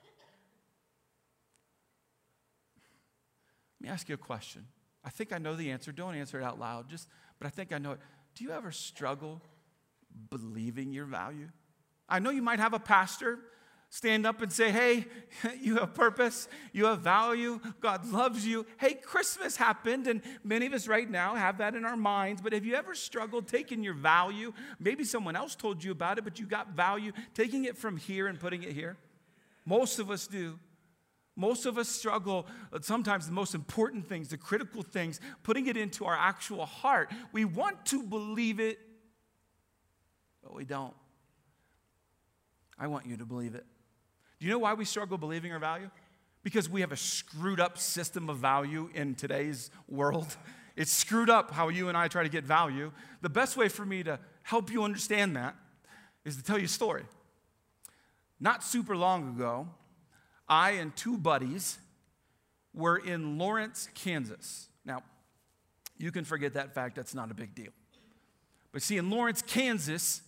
Let 3.83 3.89
me 3.89 3.93
ask 3.95 4.07
you 4.07 4.15
a 4.15 4.17
question. 4.17 4.65
I 5.03 5.09
think 5.09 5.33
I 5.33 5.39
know 5.39 5.57
the 5.57 5.69
answer. 5.71 5.91
Don't 5.91 6.15
answer 6.15 6.39
it 6.39 6.43
out 6.43 6.57
loud, 6.57 6.89
just, 6.89 7.09
but 7.37 7.47
I 7.47 7.49
think 7.49 7.73
I 7.73 7.79
know 7.79 7.91
it. 7.91 7.99
Do 8.33 8.45
you 8.45 8.51
ever 8.51 8.71
struggle 8.71 9.41
believing 10.29 10.93
your 10.93 11.03
value? 11.03 11.49
I 12.07 12.19
know 12.19 12.29
you 12.29 12.41
might 12.41 12.59
have 12.59 12.73
a 12.73 12.79
pastor 12.79 13.39
stand 13.89 14.25
up 14.25 14.41
and 14.41 14.53
say, 14.53 14.71
Hey, 14.71 15.05
you 15.59 15.79
have 15.79 15.93
purpose, 15.95 16.47
you 16.71 16.85
have 16.85 17.01
value, 17.01 17.59
God 17.81 18.05
loves 18.05 18.47
you. 18.47 18.65
Hey, 18.79 18.93
Christmas 18.93 19.57
happened, 19.57 20.07
and 20.07 20.21
many 20.45 20.65
of 20.65 20.71
us 20.71 20.87
right 20.87 21.09
now 21.09 21.35
have 21.35 21.57
that 21.57 21.75
in 21.75 21.83
our 21.83 21.97
minds. 21.97 22.41
But 22.41 22.53
have 22.53 22.63
you 22.63 22.75
ever 22.75 22.95
struggled 22.95 23.49
taking 23.49 23.83
your 23.83 23.95
value? 23.95 24.53
Maybe 24.79 25.03
someone 25.03 25.35
else 25.35 25.55
told 25.55 25.83
you 25.83 25.91
about 25.91 26.17
it, 26.17 26.23
but 26.23 26.39
you 26.39 26.45
got 26.45 26.69
value, 26.69 27.11
taking 27.33 27.65
it 27.65 27.75
from 27.77 27.97
here 27.97 28.27
and 28.27 28.39
putting 28.39 28.63
it 28.63 28.71
here? 28.71 28.95
Most 29.65 29.99
of 29.99 30.09
us 30.09 30.25
do. 30.25 30.57
Most 31.35 31.65
of 31.65 31.77
us 31.77 31.89
struggle, 31.89 32.45
uh, 32.71 32.79
sometimes 32.81 33.25
the 33.25 33.31
most 33.31 33.55
important 33.55 34.07
things, 34.07 34.29
the 34.29 34.37
critical 34.37 34.83
things, 34.83 35.19
putting 35.41 35.67
it 35.67 35.77
into 35.77 36.05
our 36.05 36.15
actual 36.15 36.65
heart. 36.65 37.11
We 37.31 37.43
want 37.43 37.85
to 37.87 38.03
believe 38.03 38.59
it, 38.59 38.79
but 40.43 40.53
we 40.53 40.63
don't. 40.63 40.93
I 42.77 42.87
want 42.87 43.07
you 43.07 43.17
to 43.17 43.25
believe 43.25 43.55
it. 43.55 43.65
Do 44.39 44.45
you 44.45 44.51
know 44.51 44.59
why 44.59 44.73
we 44.73 44.85
struggle 44.85 45.17
believing 45.17 45.51
our 45.51 45.59
value? 45.59 45.89
Because 46.43 46.69
we 46.69 46.81
have 46.81 46.91
a 46.91 46.97
screwed 46.97 47.59
up 47.59 47.77
system 47.77 48.29
of 48.29 48.37
value 48.37 48.89
in 48.93 49.15
today's 49.15 49.71
world. 49.87 50.35
It's 50.75 50.91
screwed 50.91 51.29
up 51.29 51.51
how 51.51 51.69
you 51.69 51.89
and 51.89 51.95
I 51.95 52.07
try 52.07 52.23
to 52.23 52.29
get 52.29 52.45
value. 52.45 52.91
The 53.21 53.29
best 53.29 53.55
way 53.55 53.69
for 53.69 53.85
me 53.85 54.01
to 54.03 54.19
help 54.41 54.71
you 54.71 54.83
understand 54.83 55.35
that 55.35 55.55
is 56.25 56.35
to 56.37 56.43
tell 56.43 56.57
you 56.57 56.65
a 56.65 56.67
story. 56.67 57.03
Not 58.39 58.63
super 58.63 58.97
long 58.97 59.35
ago, 59.35 59.67
I 60.47 60.71
and 60.71 60.95
two 60.95 61.17
buddies 61.17 61.77
were 62.73 62.97
in 62.97 63.37
Lawrence, 63.37 63.89
Kansas. 63.93 64.67
Now, 64.85 65.03
you 65.97 66.11
can 66.11 66.25
forget 66.25 66.53
that 66.53 66.73
fact, 66.73 66.95
that's 66.95 67.13
not 67.13 67.31
a 67.31 67.33
big 67.33 67.55
deal. 67.55 67.71
But 68.71 68.81
see, 68.81 68.97
in 68.97 69.09
Lawrence, 69.09 69.41
Kansas 69.41 70.21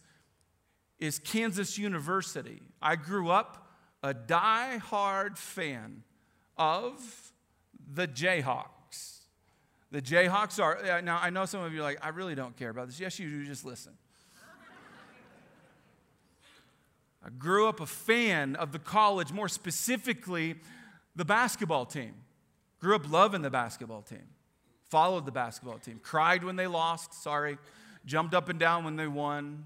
is 0.99 1.19
Kansas 1.19 1.77
University. 1.77 2.61
I 2.81 2.95
grew 2.95 3.29
up 3.29 3.67
a 4.03 4.13
die-hard 4.13 5.37
fan 5.37 6.03
of 6.57 7.33
the 7.93 8.07
Jayhawks. 8.07 9.21
The 9.91 10.01
Jayhawks 10.01 10.61
are, 10.61 10.77
uh, 10.77 11.01
now 11.01 11.19
I 11.21 11.29
know 11.29 11.45
some 11.45 11.61
of 11.61 11.73
you 11.73 11.79
are 11.79 11.83
like, 11.83 11.99
I 12.05 12.09
really 12.09 12.35
don't 12.35 12.55
care 12.55 12.69
about 12.69 12.87
this. 12.87 12.99
Yes, 12.99 13.19
you 13.19 13.29
do, 13.29 13.45
just 13.45 13.65
listen. 13.65 13.93
I 17.25 17.29
grew 17.29 17.67
up 17.67 17.79
a 17.79 17.87
fan 17.87 18.55
of 18.55 18.71
the 18.71 18.77
college, 18.77 19.31
more 19.31 19.49
specifically, 19.49 20.55
the 21.15 21.25
basketball 21.25 21.85
team. 21.85 22.13
Grew 22.79 22.95
up 22.95 23.11
loving 23.11 23.41
the 23.41 23.49
basketball 23.49 24.03
team. 24.03 24.27
Followed 24.91 25.25
the 25.25 25.31
basketball 25.31 25.79
team. 25.79 25.99
Cried 26.03 26.43
when 26.43 26.55
they 26.55 26.67
lost, 26.67 27.23
sorry. 27.23 27.57
Jumped 28.05 28.35
up 28.35 28.49
and 28.49 28.59
down 28.59 28.83
when 28.83 28.95
they 28.95 29.07
won. 29.07 29.65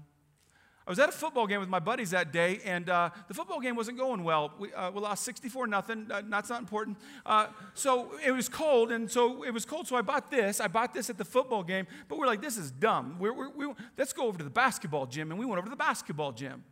I 0.86 0.90
was 0.90 0.98
at 0.98 1.10
a 1.10 1.12
football 1.12 1.46
game 1.46 1.60
with 1.60 1.68
my 1.68 1.78
buddies 1.78 2.10
that 2.12 2.32
day, 2.32 2.60
and 2.64 2.88
uh, 2.88 3.10
the 3.28 3.34
football 3.34 3.60
game 3.60 3.76
wasn't 3.76 3.98
going 3.98 4.24
well. 4.24 4.54
We, 4.58 4.72
uh, 4.72 4.90
we 4.90 5.00
lost 5.02 5.22
64 5.24 5.66
nothing. 5.66 6.06
Uh, 6.10 6.22
that's 6.30 6.48
not 6.48 6.60
important. 6.60 6.96
Uh, 7.26 7.48
so 7.74 8.12
it 8.24 8.30
was 8.30 8.48
cold, 8.48 8.90
and 8.90 9.10
so 9.10 9.42
it 9.42 9.52
was 9.52 9.66
cold. 9.66 9.86
So 9.86 9.96
I 9.96 10.00
bought 10.00 10.30
this. 10.30 10.60
I 10.60 10.66
bought 10.66 10.94
this 10.94 11.10
at 11.10 11.18
the 11.18 11.26
football 11.26 11.62
game, 11.62 11.86
but 12.08 12.18
we're 12.18 12.26
like, 12.26 12.40
this 12.40 12.56
is 12.56 12.70
dumb. 12.70 13.16
We're, 13.20 13.34
we're, 13.34 13.50
we, 13.50 13.74
let's 13.98 14.14
go 14.14 14.26
over 14.26 14.38
to 14.38 14.44
the 14.44 14.48
basketball 14.48 15.04
gym, 15.04 15.30
and 15.30 15.38
we 15.38 15.44
went 15.44 15.58
over 15.58 15.66
to 15.66 15.70
the 15.70 15.76
basketball 15.76 16.32
gym. 16.32 16.64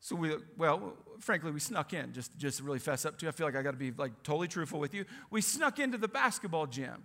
So 0.00 0.16
we, 0.16 0.34
well, 0.56 0.94
frankly, 1.18 1.50
we 1.50 1.60
snuck 1.60 1.92
in. 1.92 2.12
Just, 2.12 2.36
just 2.36 2.58
to 2.58 2.64
really 2.64 2.78
fess 2.78 3.04
up 3.04 3.18
to. 3.18 3.28
I 3.28 3.30
feel 3.30 3.46
like 3.46 3.56
I 3.56 3.62
got 3.62 3.72
to 3.72 3.76
be 3.76 3.90
like 3.90 4.22
totally 4.22 4.48
truthful 4.48 4.80
with 4.80 4.94
you. 4.94 5.04
We 5.30 5.42
snuck 5.42 5.78
into 5.78 5.98
the 5.98 6.08
basketball 6.08 6.66
gym. 6.66 7.04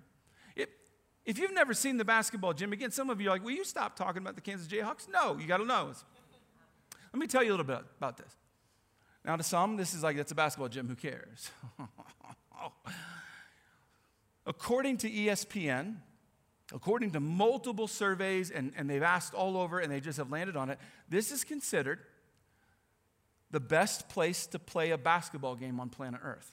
If 1.25 1.39
you've 1.39 1.53
never 1.53 1.73
seen 1.73 1.97
the 1.97 2.05
basketball 2.05 2.53
gym, 2.53 2.71
again, 2.71 2.91
some 2.91 3.09
of 3.09 3.19
you 3.19 3.29
are 3.29 3.31
like, 3.31 3.43
will 3.43 3.51
you 3.51 3.65
stop 3.65 3.95
talking 3.95 4.21
about 4.21 4.35
the 4.35 4.41
Kansas 4.41 4.67
Jayhawks? 4.67 5.07
No, 5.11 5.37
you 5.37 5.47
got 5.47 5.57
to 5.57 5.65
know. 5.65 5.91
Let 7.11 7.19
me 7.19 7.25
tell 7.25 7.43
you 7.43 7.49
a 7.49 7.53
little 7.53 7.65
bit 7.65 7.79
about 7.97 8.17
this. 8.17 8.31
Now, 9.25 9.35
to 9.35 9.41
some, 9.41 9.75
this 9.75 9.95
is 9.95 10.03
like, 10.03 10.17
it's 10.17 10.31
a 10.31 10.35
basketball 10.35 10.69
gym, 10.69 10.87
who 10.87 10.95
cares? 10.95 11.49
according 14.45 14.97
to 14.97 15.09
ESPN, 15.09 15.95
according 16.71 17.09
to 17.11 17.19
multiple 17.19 17.87
surveys, 17.87 18.51
and, 18.51 18.71
and 18.77 18.87
they've 18.87 19.01
asked 19.01 19.33
all 19.33 19.57
over 19.57 19.79
and 19.79 19.91
they 19.91 19.99
just 19.99 20.19
have 20.19 20.29
landed 20.31 20.55
on 20.55 20.69
it, 20.69 20.77
this 21.09 21.31
is 21.31 21.43
considered 21.43 22.01
the 23.51 23.59
best 23.59 24.09
place 24.09 24.47
to 24.47 24.59
play 24.59 24.91
a 24.91 24.97
basketball 24.97 25.55
game 25.55 25.79
on 25.79 25.89
planet 25.89 26.21
Earth. 26.23 26.51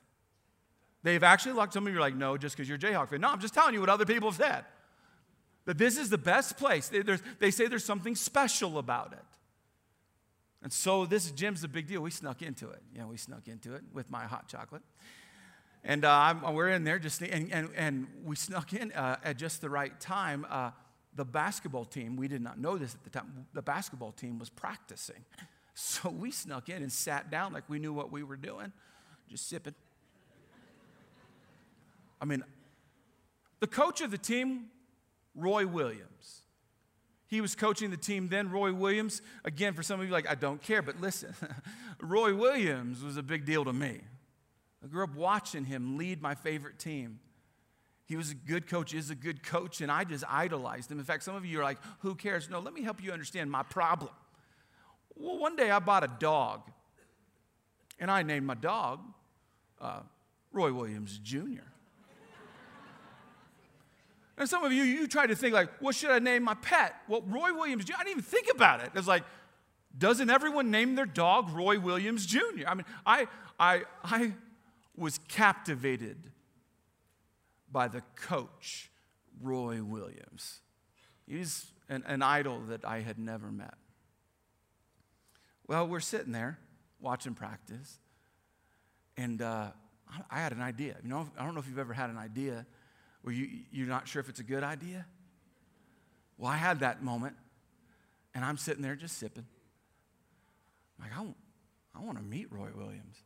They've 1.03 1.23
actually 1.23 1.53
looked, 1.53 1.73
some 1.73 1.87
of 1.87 1.93
you 1.93 1.99
like, 1.99 2.15
no, 2.15 2.37
just 2.37 2.57
because 2.57 2.69
you're 2.69 2.79
Jayhawk 2.79 3.11
fan. 3.11 3.21
No, 3.21 3.29
I'm 3.29 3.41
just 3.41 3.55
telling 3.55 3.75
you 3.75 3.81
what 3.81 3.89
other 3.89 4.05
people 4.05 4.31
have 4.31 4.41
said. 4.41 4.65
That 5.65 5.79
this 5.79 5.97
is 5.97 6.11
the 6.11 6.19
best 6.19 6.57
place. 6.57 6.89
They, 6.89 7.03
they 7.39 7.51
say 7.51 7.67
there's 7.67 7.85
something 7.85 8.15
special 8.15 8.79
about 8.79 9.13
it. 9.13 9.19
And 10.63 10.73
so 10.73 11.07
this 11.07 11.31
gym's 11.33 11.65
a 11.65 11.69
big 11.69 11.89
deal. 11.89 12.01
We 12.01 12.13
snuck 12.13 12.41
into 12.41 12.71
it. 12.71 12.83
Yeah, 12.95 13.07
we 13.07 13.17
snuck 13.17 13.49
into 13.49 13.75
it 13.75 13.83
with 13.93 14.11
my 14.11 14.25
hot 14.25 14.47
chocolate. 14.47 14.83
And 15.85 16.05
uh, 16.05 16.35
we're 16.53 16.69
in 16.69 16.85
there 16.85 17.01
just, 17.01 17.21
and, 17.21 17.53
and, 17.53 17.69
and 17.77 18.07
we 18.25 18.37
snuck 18.37 18.73
in 18.73 18.93
uh, 18.93 19.17
at 19.25 19.37
just 19.37 19.61
the 19.61 19.69
right 19.69 19.99
time. 19.99 20.47
Uh, 20.49 20.71
the 21.15 21.25
basketball 21.25 21.85
team, 21.85 22.17
we 22.17 22.29
did 22.29 22.41
not 22.41 22.59
know 22.59 22.79
this 22.79 22.95
at 22.95 23.03
the 23.03 23.11
time, 23.11 23.47
the 23.53 23.63
basketball 23.63 24.13
team 24.13 24.39
was 24.39 24.49
practicing. 24.49 25.25
So 25.75 26.11
we 26.11 26.31
snuck 26.31 26.69
in 26.69 26.83
and 26.83 26.93
sat 26.93 27.31
down 27.31 27.53
like 27.53 27.69
we 27.69 27.79
knew 27.79 27.93
what 27.93 28.13
we 28.13 28.23
were 28.23 28.37
doing, 28.37 28.73
just 29.29 29.49
sipping. 29.49 29.75
I 32.21 32.25
mean, 32.25 32.45
the 33.61 33.67
coach 33.67 34.01
of 34.01 34.11
the 34.11 34.19
team, 34.19 34.67
Roy 35.35 35.67
Williams. 35.67 36.43
He 37.27 37.41
was 37.41 37.55
coaching 37.55 37.91
the 37.91 37.97
team 37.97 38.29
then. 38.29 38.51
Roy 38.51 38.75
Williams, 38.75 39.23
again, 39.45 39.73
for 39.73 39.83
some 39.83 39.99
of 39.99 40.07
you, 40.07 40.13
like, 40.13 40.29
I 40.29 40.35
don't 40.35 40.61
care, 40.61 40.83
but 40.83 41.01
listen, 41.01 41.35
Roy 42.01 42.35
Williams 42.35 43.03
was 43.03 43.17
a 43.17 43.23
big 43.23 43.47
deal 43.47 43.65
to 43.65 43.73
me. 43.73 44.03
I 44.85 44.87
grew 44.87 45.03
up 45.03 45.15
watching 45.15 45.65
him 45.65 45.97
lead 45.97 46.21
my 46.21 46.35
favorite 46.35 46.79
team. 46.79 47.21
He 48.05 48.17
was 48.17 48.31
a 48.31 48.35
good 48.35 48.69
coach, 48.69 48.93
is 48.93 49.09
a 49.09 49.15
good 49.15 49.43
coach, 49.43 49.81
and 49.81 49.91
I 49.91 50.05
just 50.05 50.25
idolized 50.29 50.91
him. 50.91 50.99
In 50.99 51.05
fact, 51.05 51.23
some 51.23 51.35
of 51.35 51.47
you 51.47 51.61
are 51.61 51.63
like, 51.63 51.79
who 52.01 52.15
cares? 52.15 52.51
No, 52.51 52.61
let 52.61 52.75
me 52.75 52.83
help 52.83 53.03
you 53.03 53.13
understand 53.13 53.51
my 53.51 53.63
problem. 53.63 54.11
Well, 55.23 55.39
one 55.39 55.55
day 55.55 55.71
I 55.71 55.79
bought 55.79 56.03
a 56.03 56.11
dog, 56.19 56.63
and 58.01 58.11
I 58.11 58.23
named 58.23 58.45
my 58.45 58.57
dog 58.57 58.99
uh, 59.81 60.01
Roy 60.53 60.73
Williams 60.73 61.17
Jr. 61.19 61.63
And 64.37 64.49
some 64.49 64.65
of 64.65 64.73
you, 64.73 64.83
you 64.83 65.07
try 65.07 65.27
to 65.27 65.37
think 65.37 65.55
like, 65.55 65.69
what 65.81 65.95
should 65.95 66.11
I 66.11 66.19
name 66.19 66.43
my 66.43 66.55
pet? 66.55 66.97
Well, 67.07 67.23
Roy 67.23 67.55
Williams 67.55 67.85
Jr., 67.85 67.95
I 67.95 68.05
didn't 68.05 68.19
even 68.19 68.23
think 68.25 68.49
about 68.53 68.83
it. 68.83 68.91
It's 68.97 69.07
like, 69.07 69.23
doesn't 69.97 70.29
everyone 70.29 70.73
name 70.73 70.97
their 70.97 71.07
dog 71.07 71.51
Roy 71.51 71.79
Williams 71.79 72.27
Jr.? 72.27 72.67
I 72.67 72.75
mean, 72.75 72.87
I, 73.07 73.29
I, 73.61 73.83
I 74.03 74.33
was 74.97 75.19
captivated 75.29 76.17
by 77.71 77.87
the 77.87 78.03
coach, 78.17 78.91
Roy 79.41 79.85
Williams. 79.85 80.61
He's 81.29 81.67
an, 81.89 82.03
an 82.07 82.23
idol 82.23 82.63
that 82.69 82.85
I 82.85 83.01
had 83.01 83.19
never 83.19 83.53
met. 83.53 83.75
Well, 85.67 85.87
we're 85.87 86.01
sitting 86.01 86.33
there 86.33 86.59
watching 87.01 87.35
practice, 87.35 87.99
and 89.17 89.41
uh, 89.41 89.69
I 90.31 90.41
had 90.41 90.53
an 90.53 90.61
idea. 90.61 90.97
You 91.03 91.09
know, 91.09 91.29
I 91.39 91.45
don't 91.45 91.55
know 91.55 91.61
if 91.61 91.69
you've 91.69 91.79
ever 91.79 91.93
had 91.93 92.11
an 92.11 92.19
idea 92.19 92.67
where 93.23 93.35
you, 93.35 93.49
you're 93.71 93.89
not 93.89 94.07
sure 94.07 94.21
if 94.21 94.29
it's 94.29 94.41
a 94.41 94.45
good 94.45 94.63
idea? 94.63 95.07
Well, 96.37 96.51
I 96.51 96.57
had 96.57 96.81
that 96.81 97.03
moment, 97.03 97.37
and 98.35 98.45
I'm 98.45 98.57
sitting 98.57 98.83
there 98.83 98.97
just 98.97 99.19
sipping. 99.19 99.47
Like, 101.01 101.11
I 101.17 101.25
I 101.95 102.01
want 102.01 102.19
to 102.19 102.25
meet 102.25 102.51
Roy 102.51 102.69
Williams. 102.75 103.17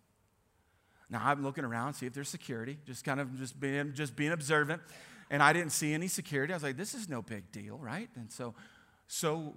Now 1.08 1.20
I'm 1.24 1.42
looking 1.42 1.64
around, 1.64 1.94
see 1.94 2.06
if 2.06 2.14
there's 2.14 2.28
security, 2.28 2.78
just 2.84 3.04
kind 3.04 3.20
of 3.20 3.38
just 3.38 3.58
being, 3.60 3.92
just 3.94 4.16
being 4.16 4.32
observant. 4.32 4.82
And 5.30 5.42
I 5.42 5.52
didn't 5.52 5.70
see 5.70 5.92
any 5.94 6.08
security. 6.08 6.52
I 6.52 6.56
was 6.56 6.62
like, 6.62 6.76
this 6.76 6.94
is 6.94 7.08
no 7.08 7.22
big 7.22 7.52
deal, 7.52 7.78
right? 7.78 8.08
And 8.16 8.30
so, 8.30 8.54
so 9.06 9.54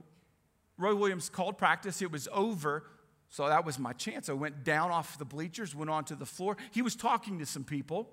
Roy 0.80 0.96
Williams 0.96 1.30
called 1.30 1.58
practice. 1.58 2.02
It 2.02 2.12
was 2.12 2.28
over. 2.32 2.86
So 3.28 3.48
that 3.48 3.66
was 3.66 3.78
my 3.78 3.94
chance. 3.94 4.30
I 4.30 4.34
went 4.34 4.64
down 4.64 4.90
off 4.90 5.20
the 5.20 5.26
bleachers, 5.26 5.76
went 5.76 5.92
onto 5.92 6.16
the 6.16 6.26
floor. 6.26 6.58
He 6.72 6.82
was 6.82 6.96
talking 6.96 7.38
to 7.40 7.46
some 7.46 7.64
people. 7.64 8.10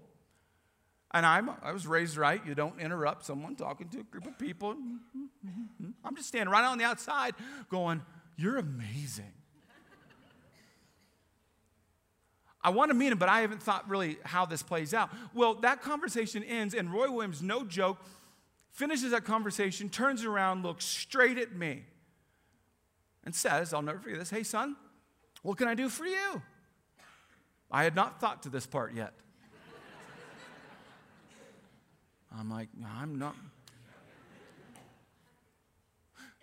And 1.13 1.25
I'm, 1.25 1.49
I 1.63 1.73
was 1.73 1.87
raised 1.87 2.17
right. 2.17 2.45
You 2.45 2.55
don't 2.55 2.79
interrupt 2.81 3.25
someone 3.25 3.55
talking 3.55 3.89
to 3.91 4.01
a 4.01 4.03
group 4.03 4.27
of 4.27 4.39
people. 4.39 4.77
I'm 6.05 6.17
just 6.17 6.29
standing 6.29 6.51
right 6.51 6.65
on 6.65 6.77
the 6.77 6.85
outside 6.85 7.35
going, 7.71 8.03
You're 8.37 8.59
amazing. 8.59 9.33
I 12.63 12.71
want 12.71 12.91
to 12.91 12.97
meet 12.97 13.13
him, 13.13 13.19
but 13.19 13.29
I 13.29 13.43
haven't 13.43 13.63
thought 13.63 13.89
really 13.89 14.19
how 14.25 14.45
this 14.45 14.61
plays 14.61 14.93
out. 14.93 15.11
Well, 15.33 15.55
that 15.61 15.83
conversation 15.83 16.43
ends, 16.43 16.75
and 16.75 16.93
Roy 16.93 17.09
Williams, 17.09 17.41
no 17.41 17.65
joke, 17.65 17.99
finishes 18.73 19.13
that 19.13 19.25
conversation, 19.25 19.89
turns 19.89 20.25
around, 20.25 20.65
looks 20.65 20.85
straight 20.85 21.39
at 21.39 21.55
me, 21.55 21.85
and 23.27 23.35
says, 23.35 23.75
I'll 23.75 23.83
never 23.83 23.99
forget 23.99 24.19
this, 24.19 24.31
hey, 24.31 24.45
son, 24.45 24.77
what 25.43 25.59
can 25.59 25.69
I 25.69 25.75
do 25.75 25.91
for 25.91 26.07
you? 26.07 26.41
I 27.71 27.85
had 27.85 27.95
not 27.95 28.21
thought 28.21 28.45
to 28.45 28.49
this 28.49 28.67
part 28.67 28.95
yet. 28.95 29.13
I'm 32.39 32.51
like, 32.51 32.69
I'm 33.01 33.19
not. 33.19 33.35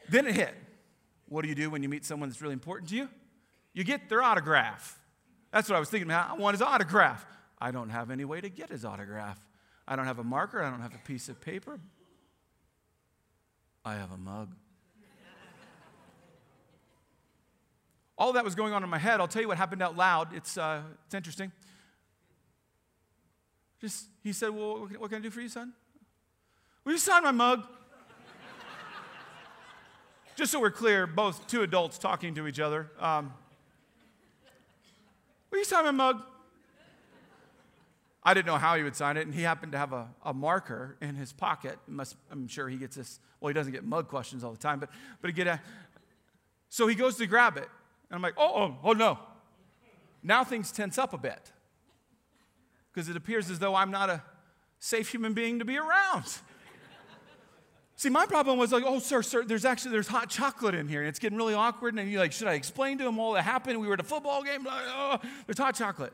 Then 0.10 0.28
it 0.28 0.36
hit. 0.36 0.54
What 1.30 1.44
do 1.44 1.50
you 1.50 1.56
do 1.56 1.70
when 1.70 1.82
you 1.82 1.90
meet 1.90 2.06
someone 2.06 2.30
that's 2.30 2.42
really 2.42 2.54
important 2.54 2.90
to 2.90 2.96
you? 2.96 3.10
You 3.74 3.84
get 3.84 4.10
their 4.10 4.22
autograph. 4.22 5.00
That's 5.52 5.70
what 5.70 5.76
I 5.76 5.80
was 5.80 5.90
thinking. 5.90 6.10
about. 6.10 6.32
I 6.32 6.34
want 6.34 6.56
his 6.56 6.62
autograph. 6.62 7.26
I 7.60 7.72
don't 7.72 7.90
have 7.90 8.12
any 8.12 8.26
way 8.26 8.42
to 8.42 8.50
get 8.50 8.70
his 8.70 8.84
autograph. 8.84 9.40
I 9.88 9.96
don't 9.96 10.06
have 10.06 10.20
a 10.20 10.24
marker. 10.24 10.62
I 10.62 10.70
don't 10.70 10.82
have 10.82 10.94
a 10.94 11.08
piece 11.08 11.30
of 11.30 11.40
paper. 11.40 11.80
I 13.86 13.96
have 13.96 14.12
a 14.12 14.18
mug. 14.18 14.56
All 18.18 18.34
that 18.34 18.44
was 18.44 18.56
going 18.56 18.74
on 18.74 18.84
in 18.84 18.90
my 18.90 19.00
head. 19.00 19.20
I'll 19.20 19.28
tell 19.28 19.42
you 19.42 19.48
what 19.48 19.58
happened 19.58 19.82
out 19.82 19.98
loud. 19.98 20.34
It's, 20.36 20.58
uh, 20.58 20.82
it's 21.06 21.16
interesting. 21.16 21.52
Just, 23.82 24.08
he 24.24 24.32
said, 24.32 24.50
Well, 24.50 24.88
what 24.98 25.10
can 25.10 25.20
I 25.20 25.22
do 25.22 25.30
for 25.30 25.42
you, 25.42 25.50
son? 25.50 25.74
Will 26.86 26.94
you 26.94 27.00
sign 27.00 27.24
my 27.24 27.32
mug? 27.32 27.66
Just 30.36 30.52
so 30.52 30.60
we're 30.60 30.72
clear, 30.72 31.08
both 31.08 31.48
two 31.48 31.64
adults 31.64 31.98
talking 31.98 32.36
to 32.36 32.48
each 32.48 32.60
other. 32.60 32.92
Um, 33.00 33.34
Will 35.54 35.60
you 35.60 35.66
sign 35.66 35.86
my 35.86 35.92
mug? 35.92 36.24
I 38.24 38.34
didn't 38.34 38.48
know 38.48 38.58
how 38.58 38.76
he 38.76 38.82
would 38.82 38.96
sign 38.96 39.18
it, 39.18 39.28
and 39.28 39.36
he 39.36 39.44
happened 39.44 39.74
to 39.74 39.78
have 39.78 39.94
a, 39.94 40.08
a 40.24 40.34
marker 40.34 40.98
in 41.00 41.14
his 41.14 41.32
pocket. 41.32 41.78
Must, 41.88 42.16
I'm 42.32 42.48
sure 42.48 42.70
he 42.70 42.78
gets 42.78 42.96
this. 42.96 43.20
Well, 43.40 43.50
he 43.50 43.54
doesn't 43.54 43.72
get 43.72 43.84
mug 43.84 44.08
questions 44.08 44.44
all 44.44 44.52
the 44.52 44.58
time, 44.58 44.80
but 44.80 44.90
but 45.22 45.30
he 45.30 45.34
get 45.34 45.46
a. 45.46 45.62
So 46.70 46.88
he 46.88 46.96
goes 46.96 47.18
to 47.18 47.28
grab 47.28 47.58
it, 47.58 47.68
and 48.14 48.18
I'm 48.18 48.22
like, 48.22 48.36
oh, 48.38 48.54
oh, 48.56 48.78
oh 48.84 48.94
no. 48.94 49.18
Now 50.22 50.44
things 50.44 50.72
tense 50.72 51.00
up 51.00 51.14
a 51.14 51.18
bit 51.18 51.52
because 52.94 53.10
it 53.10 53.18
appears 53.18 53.50
as 53.50 53.58
though 53.58 53.74
I'm 53.74 53.90
not 53.90 54.12
a 54.12 54.22
safe 54.78 55.10
human 55.10 55.34
being 55.34 55.58
to 55.58 55.66
be 55.66 55.80
around. 55.80 56.26
See, 57.96 58.10
my 58.10 58.28
problem 58.28 58.60
was 58.60 58.72
like, 58.72 58.84
oh, 58.86 59.00
sir, 59.00 59.24
sir, 59.24 59.44
there's 59.44 59.66
actually 59.66 59.94
there's 59.94 60.08
hot 60.08 60.30
chocolate 60.30 60.76
in 60.76 60.88
here, 60.88 61.00
and 61.00 61.10
it's 61.10 61.18
getting 61.18 61.40
really 61.40 61.56
awkward. 61.56 61.96
And 61.98 62.08
you're 62.08 62.20
like, 62.20 62.34
should 62.34 62.48
I 62.48 62.54
explain 62.54 63.00
to 63.00 63.08
him 63.08 63.18
all 63.18 63.34
that 63.34 63.42
happened? 63.42 63.82
We 63.82 63.88
were 63.88 63.96
at 63.96 64.00
a 64.00 64.04
football 64.04 64.44
game. 64.44 64.64
Like, 64.64 64.84
oh, 64.90 65.18
there's 65.48 65.58
hot 65.58 65.74
chocolate. 65.74 66.14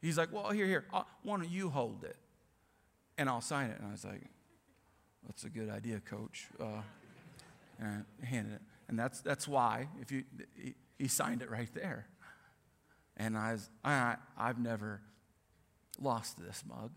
He's 0.00 0.16
like, 0.16 0.32
well, 0.32 0.50
here, 0.50 0.66
here. 0.66 0.84
Uh, 0.94 1.02
why 1.24 1.36
don't 1.36 1.50
you 1.50 1.68
hold 1.68 2.04
it, 2.04 2.16
and 3.18 3.28
I'll 3.28 3.40
sign 3.40 3.70
it. 3.70 3.78
And 3.80 3.88
I 3.88 3.90
was 3.90 4.04
like, 4.04 4.22
that's 5.26 5.42
a 5.42 5.50
good 5.50 5.68
idea, 5.68 5.98
Coach. 5.98 6.46
Uh, 6.60 6.82
and 7.80 8.04
I 8.22 8.26
handed 8.26 8.52
it, 8.52 8.62
and 8.88 8.96
that's 8.96 9.20
that's 9.20 9.48
why 9.48 9.88
if 10.00 10.12
you 10.12 10.22
he, 11.00 11.08
signed 11.08 11.42
it 11.42 11.50
right 11.50 11.72
there. 11.74 12.06
And 13.16 13.36
I, 13.36 13.52
was, 13.52 13.68
I 13.84 14.16
I've 14.36 14.58
never 14.58 15.00
lost 15.98 16.38
this 16.38 16.62
mug. 16.66 16.92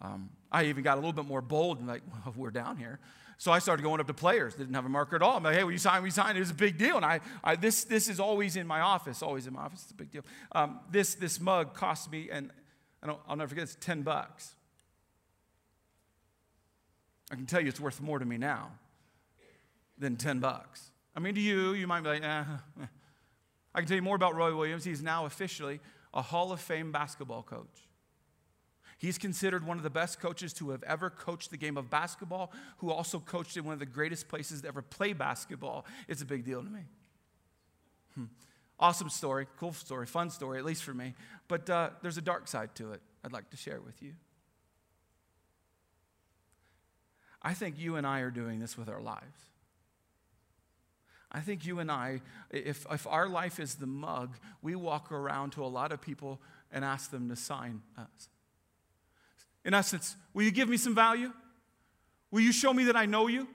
Um, 0.00 0.30
I 0.50 0.64
even 0.64 0.82
got 0.82 0.94
a 0.94 1.00
little 1.00 1.12
bit 1.12 1.26
more 1.26 1.40
bold 1.40 1.78
and 1.78 1.88
like, 1.88 2.02
well, 2.24 2.34
we're 2.36 2.50
down 2.50 2.76
here. 2.76 3.00
So 3.38 3.50
I 3.50 3.58
started 3.58 3.82
going 3.82 4.00
up 4.00 4.06
to 4.06 4.14
players. 4.14 4.54
Didn't 4.54 4.74
have 4.74 4.84
a 4.84 4.88
marker 4.88 5.16
at 5.16 5.22
all. 5.22 5.36
I'm 5.36 5.42
like, 5.42 5.56
hey, 5.56 5.64
will 5.64 5.72
you 5.72 5.78
sign? 5.78 6.00
Will 6.00 6.08
you 6.08 6.12
sign? 6.12 6.36
It 6.36 6.50
a 6.50 6.54
big 6.54 6.78
deal. 6.78 6.96
And 6.96 7.04
I, 7.04 7.20
I 7.42 7.56
this, 7.56 7.84
this 7.84 8.08
is 8.08 8.20
always 8.20 8.56
in 8.56 8.66
my 8.66 8.80
office. 8.80 9.22
Always 9.22 9.46
in 9.46 9.54
my 9.54 9.62
office. 9.62 9.82
It's 9.82 9.90
a 9.90 9.94
big 9.94 10.10
deal. 10.10 10.22
Um, 10.52 10.80
this, 10.90 11.14
this 11.14 11.40
mug 11.40 11.74
cost 11.74 12.10
me, 12.10 12.28
and 12.30 12.50
I 13.02 13.08
don't, 13.08 13.18
I'll 13.28 13.36
never 13.36 13.48
forget. 13.48 13.64
It's 13.64 13.76
ten 13.76 14.02
bucks. 14.02 14.54
I 17.30 17.34
can 17.34 17.46
tell 17.46 17.60
you, 17.60 17.68
it's 17.68 17.80
worth 17.80 18.00
more 18.00 18.18
to 18.18 18.24
me 18.24 18.38
now 18.38 18.70
than 19.98 20.16
ten 20.16 20.38
bucks. 20.38 20.90
I 21.14 21.20
mean, 21.20 21.34
to 21.34 21.40
you, 21.40 21.72
you 21.74 21.86
might 21.86 22.02
be 22.02 22.08
like, 22.08 22.24
eh. 22.24 22.44
I 23.74 23.80
can 23.80 23.88
tell 23.88 23.96
you 23.96 24.02
more 24.02 24.16
about 24.16 24.34
Roy 24.34 24.54
Williams. 24.54 24.84
He's 24.84 25.02
now 25.02 25.26
officially 25.26 25.80
a 26.12 26.22
Hall 26.22 26.52
of 26.52 26.60
Fame 26.60 26.92
basketball 26.92 27.42
coach. 27.42 27.88
He's 28.98 29.18
considered 29.18 29.66
one 29.66 29.76
of 29.76 29.82
the 29.82 29.90
best 29.90 30.20
coaches 30.20 30.52
to 30.54 30.70
have 30.70 30.82
ever 30.84 31.10
coached 31.10 31.50
the 31.50 31.56
game 31.56 31.76
of 31.76 31.90
basketball, 31.90 32.52
who 32.78 32.90
also 32.90 33.18
coached 33.18 33.56
in 33.56 33.64
one 33.64 33.72
of 33.72 33.80
the 33.80 33.86
greatest 33.86 34.28
places 34.28 34.62
to 34.62 34.68
ever 34.68 34.82
play 34.82 35.12
basketball. 35.12 35.84
It's 36.08 36.22
a 36.22 36.24
big 36.24 36.44
deal 36.44 36.62
to 36.62 36.70
me. 36.70 36.80
Hmm. 38.14 38.24
Awesome 38.78 39.08
story, 39.08 39.46
cool 39.58 39.72
story, 39.72 40.06
fun 40.06 40.30
story, 40.30 40.58
at 40.58 40.64
least 40.64 40.84
for 40.84 40.94
me. 40.94 41.14
But 41.48 41.68
uh, 41.68 41.90
there's 42.02 42.18
a 42.18 42.22
dark 42.22 42.48
side 42.48 42.74
to 42.76 42.92
it 42.92 43.02
I'd 43.24 43.32
like 43.32 43.50
to 43.50 43.56
share 43.56 43.80
with 43.80 44.02
you. 44.02 44.12
I 47.42 47.52
think 47.52 47.78
you 47.78 47.96
and 47.96 48.06
I 48.06 48.20
are 48.20 48.30
doing 48.30 48.58
this 48.58 48.78
with 48.78 48.88
our 48.88 49.02
lives. 49.02 49.38
I 51.34 51.40
think 51.40 51.66
you 51.66 51.80
and 51.80 51.90
I, 51.90 52.20
if, 52.50 52.86
if 52.88 53.08
our 53.08 53.28
life 53.28 53.58
is 53.58 53.74
the 53.74 53.88
mug, 53.88 54.36
we 54.62 54.76
walk 54.76 55.10
around 55.10 55.50
to 55.52 55.64
a 55.64 55.66
lot 55.66 55.90
of 55.90 56.00
people 56.00 56.40
and 56.70 56.84
ask 56.84 57.10
them 57.10 57.28
to 57.28 57.34
sign 57.34 57.82
us. 57.98 58.28
In 59.64 59.74
essence, 59.74 60.14
will 60.32 60.44
you 60.44 60.52
give 60.52 60.68
me 60.68 60.76
some 60.76 60.94
value? 60.94 61.32
Will 62.30 62.40
you 62.40 62.52
show 62.52 62.72
me 62.72 62.84
that 62.84 62.94
I 62.94 63.06
know 63.06 63.26
you? 63.26 63.48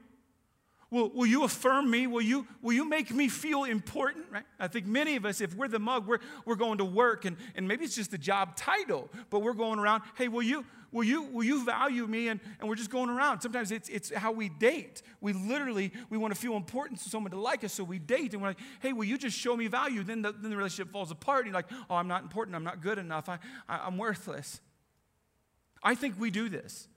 Will, 0.92 1.10
will 1.10 1.26
you 1.26 1.44
affirm 1.44 1.90
me? 1.90 2.06
Will 2.06 2.22
you, 2.22 2.48
will 2.62 2.74
you 2.74 2.84
make 2.84 3.12
me 3.12 3.30
feel 3.30 3.64
important? 3.64 4.26
Right? 4.30 4.44
I 4.60 4.68
think 4.68 4.86
many 4.86 5.16
of 5.16 5.26
us, 5.26 5.40
if 5.40 5.56
we're 5.56 5.68
the 5.70 5.80
mug, 5.80 6.06
we're, 6.06 6.20
we're 6.46 6.56
going 6.56 6.80
to 6.80 6.86
work 6.86 7.24
and, 7.24 7.38
and 7.56 7.66
maybe 7.66 7.86
it's 7.86 7.96
just 7.96 8.12
a 8.14 8.18
job 8.18 8.58
title, 8.58 9.10
but 9.30 9.40
we're 9.40 9.54
going 9.54 9.80
around, 9.80 10.04
hey, 10.18 10.28
will 10.28 10.42
you, 10.42 10.66
will 10.92 11.04
you, 11.04 11.24
will 11.24 11.44
you 11.44 11.66
value 11.66 12.08
me? 12.08 12.28
And, 12.30 12.40
and 12.60 12.68
we're 12.68 12.76
just 12.76 12.90
going 12.90 13.10
around. 13.10 13.42
Sometimes 13.42 13.72
it's, 13.72 13.90
it's 13.90 14.14
how 14.14 14.32
we 14.32 14.50
date. 14.50 15.02
We 15.22 15.34
literally, 15.34 15.92
we 16.10 16.18
want 16.18 16.34
to 16.34 16.40
feel 16.40 16.56
important 16.56 17.00
to 17.02 17.10
someone 17.10 17.32
to 17.32 17.40
like 17.40 17.64
us, 17.64 17.74
so 17.74 17.84
we 17.84 18.00
date 18.00 18.34
and 18.34 18.42
we're 18.42 18.50
like, 18.50 18.60
hey, 18.82 18.94
will 18.94 19.06
you 19.06 19.18
just 19.18 19.38
show 19.38 19.56
me 19.56 19.68
value? 19.68 20.04
Then 20.04 20.22
the, 20.22 20.32
then 20.32 20.50
the 20.50 20.58
relationship 20.58 20.92
falls 20.92 21.12
apart. 21.12 21.46
And 21.46 21.48
you're 21.48 21.56
like, 21.56 21.72
oh, 21.90 21.96
I'm 21.96 22.08
not 22.08 22.24
important. 22.24 22.56
I'm 22.56 22.64
not 22.64 22.82
good 22.82 22.98
enough. 22.98 23.30
I, 23.30 23.40
I, 23.68 23.80
I'm 23.86 23.98
worthless. 23.98 24.62
I 25.84 25.96
think 25.96 26.20
we 26.20 26.30
do 26.32 26.50
this. 26.50 26.88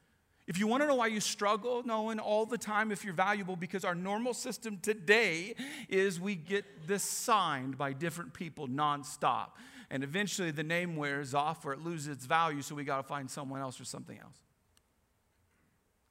If 0.48 0.58
you 0.58 0.66
want 0.66 0.82
to 0.82 0.88
know 0.88 0.96
why 0.96 1.06
you 1.06 1.20
struggle 1.20 1.82
knowing 1.84 2.18
all 2.18 2.46
the 2.46 2.58
time 2.58 2.90
if 2.90 3.04
you're 3.04 3.14
valuable, 3.14 3.54
because 3.54 3.84
our 3.84 3.94
normal 3.94 4.34
system 4.34 4.78
today 4.82 5.54
is 5.88 6.20
we 6.20 6.34
get 6.34 6.88
this 6.88 7.04
signed 7.04 7.78
by 7.78 7.92
different 7.92 8.34
people 8.34 8.66
nonstop. 8.66 9.50
And 9.92 10.02
eventually 10.02 10.50
the 10.50 10.62
name 10.62 10.96
wears 10.96 11.34
off 11.34 11.66
or 11.66 11.74
it 11.74 11.80
loses 11.80 12.08
its 12.08 12.24
value, 12.24 12.62
so 12.62 12.74
we 12.74 12.82
got 12.82 12.96
to 12.96 13.02
find 13.02 13.30
someone 13.30 13.60
else 13.60 13.78
or 13.78 13.84
something 13.84 14.18
else. 14.18 14.38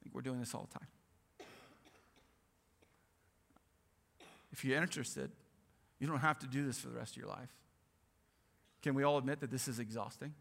I 0.00 0.04
think 0.04 0.14
we're 0.14 0.22
doing 0.22 0.38
this 0.38 0.54
all 0.54 0.68
the 0.72 0.78
time. 0.78 0.86
If 4.52 4.64
you're 4.64 4.80
interested, 4.80 5.32
you 5.98 6.06
don't 6.06 6.20
have 6.20 6.38
to 6.38 6.46
do 6.46 6.64
this 6.64 6.78
for 6.78 6.90
the 6.90 6.94
rest 6.94 7.16
of 7.16 7.16
your 7.16 7.26
life. 7.26 7.50
Can 8.82 8.94
we 8.94 9.02
all 9.02 9.18
admit 9.18 9.40
that 9.40 9.50
this 9.50 9.66
is 9.66 9.80
exhausting? 9.80 10.32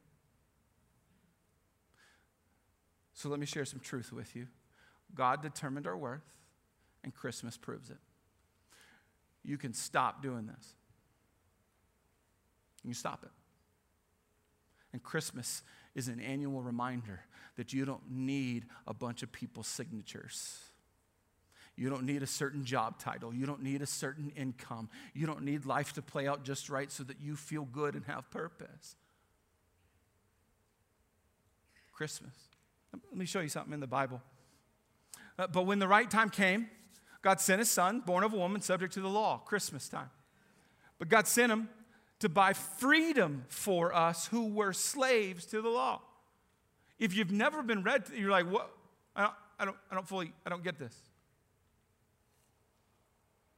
So 3.15 3.27
let 3.27 3.39
me 3.39 3.47
share 3.47 3.65
some 3.65 3.79
truth 3.79 4.13
with 4.13 4.35
you. 4.35 4.45
God 5.15 5.41
determined 5.41 5.87
our 5.87 5.97
worth, 5.97 6.29
and 7.03 7.11
Christmas 7.11 7.57
proves 7.57 7.89
it. 7.89 7.97
You 9.43 9.57
can 9.57 9.73
stop 9.73 10.21
doing 10.21 10.45
this. 10.45 10.75
You 12.83 12.89
can 12.89 12.93
stop 12.93 13.23
it. 13.23 13.29
And 14.93 15.01
Christmas 15.01 15.63
is 15.95 16.07
an 16.07 16.19
annual 16.19 16.61
reminder 16.61 17.21
that 17.57 17.73
you 17.73 17.85
don't 17.85 18.09
need 18.09 18.65
a 18.87 18.93
bunch 18.93 19.23
of 19.23 19.31
people's 19.31 19.67
signatures. 19.67 20.59
You 21.75 21.89
don't 21.89 22.03
need 22.03 22.21
a 22.21 22.27
certain 22.27 22.65
job 22.65 22.99
title. 22.99 23.33
You 23.33 23.45
don't 23.45 23.63
need 23.63 23.81
a 23.81 23.85
certain 23.85 24.31
income. 24.35 24.89
You 25.13 25.25
don't 25.25 25.43
need 25.43 25.65
life 25.65 25.93
to 25.93 26.01
play 26.01 26.27
out 26.27 26.43
just 26.43 26.69
right 26.69 26.91
so 26.91 27.03
that 27.03 27.21
you 27.21 27.35
feel 27.35 27.63
good 27.63 27.95
and 27.95 28.05
have 28.05 28.29
purpose. 28.29 28.95
Christmas 31.93 32.33
let 32.93 33.17
me 33.17 33.25
show 33.25 33.39
you 33.39 33.49
something 33.49 33.73
in 33.73 33.79
the 33.79 33.87
Bible. 33.87 34.21
Uh, 35.37 35.47
but 35.47 35.65
when 35.65 35.79
the 35.79 35.87
right 35.87 36.09
time 36.09 36.29
came, 36.29 36.69
God 37.21 37.39
sent 37.39 37.59
his 37.59 37.69
son, 37.69 38.01
born 38.01 38.23
of 38.23 38.33
a 38.33 38.37
woman, 38.37 38.61
subject 38.61 38.93
to 38.93 39.01
the 39.01 39.09
law, 39.09 39.37
Christmas 39.45 39.87
time. 39.87 40.09
But 40.99 41.09
God 41.09 41.27
sent 41.27 41.51
him 41.51 41.69
to 42.21 42.29
buy 42.29 42.53
freedom 42.53 43.45
for 43.49 43.93
us 43.93 44.27
who 44.27 44.47
were 44.47 44.73
slaves 44.73 45.45
to 45.47 45.61
the 45.61 45.69
law. 45.69 46.01
If 46.97 47.15
you've 47.15 47.31
never 47.31 47.61
been 47.61 47.83
read, 47.83 48.05
you're 48.15 48.31
like, 48.31 48.49
what? 48.49 48.71
I 49.15 49.23
don't, 49.23 49.33
I 49.59 49.65
don't, 49.65 49.77
I 49.91 49.95
don't 49.95 50.07
fully, 50.07 50.33
I 50.45 50.49
don't 50.49 50.63
get 50.63 50.79
this. 50.79 50.95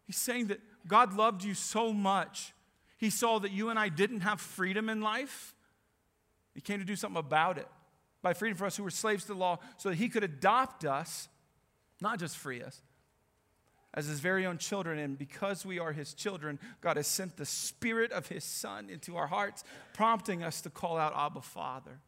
He's 0.06 0.18
saying 0.18 0.48
that 0.48 0.60
God 0.88 1.14
loved 1.14 1.44
you 1.44 1.54
so 1.54 1.94
much 1.94 2.54
He 2.98 3.10
saw 3.10 3.38
that 3.40 3.52
you 3.52 3.70
and 3.70 3.78
I 3.78 3.90
didn't 3.90 4.22
have 4.22 4.40
freedom 4.40 4.88
in 4.88 5.02
life. 5.02 5.54
He 6.56 6.62
came 6.62 6.80
to 6.80 6.86
do 6.86 6.96
something 6.96 7.20
about 7.20 7.58
it 7.58 7.68
by 8.22 8.34
freedom 8.34 8.58
for 8.58 8.66
us 8.66 8.78
who 8.78 8.84
were 8.84 8.90
slaves 8.90 9.24
to 9.24 9.34
the 9.34 9.40
law 9.40 9.60
so 9.76 9.90
that 9.90 9.96
he 9.96 10.08
could 10.08 10.24
adopt 10.24 10.86
us, 10.86 11.28
not 12.00 12.18
just 12.18 12.38
free 12.38 12.64
us, 12.64 12.82
as 13.94 14.08
his 14.08 14.20
very 14.20 14.46
own 14.46 14.58
children. 14.58 15.00
And 15.00 15.18
because 15.18 15.66
we 15.66 15.80
are 15.80 15.92
his 15.92 16.14
children, 16.14 16.60
God 16.82 16.98
has 16.98 17.08
sent 17.08 17.38
the 17.38 17.46
spirit 17.46 18.12
of 18.12 18.28
his 18.28 18.44
son 18.44 18.90
into 18.90 19.16
our 19.16 19.28
hearts, 19.28 19.64
prompting 19.94 20.44
us 20.44 20.62
to 20.62 20.70
call 20.70 20.98
out 20.98 21.14
Abba, 21.16 21.42
Father. 21.42 22.00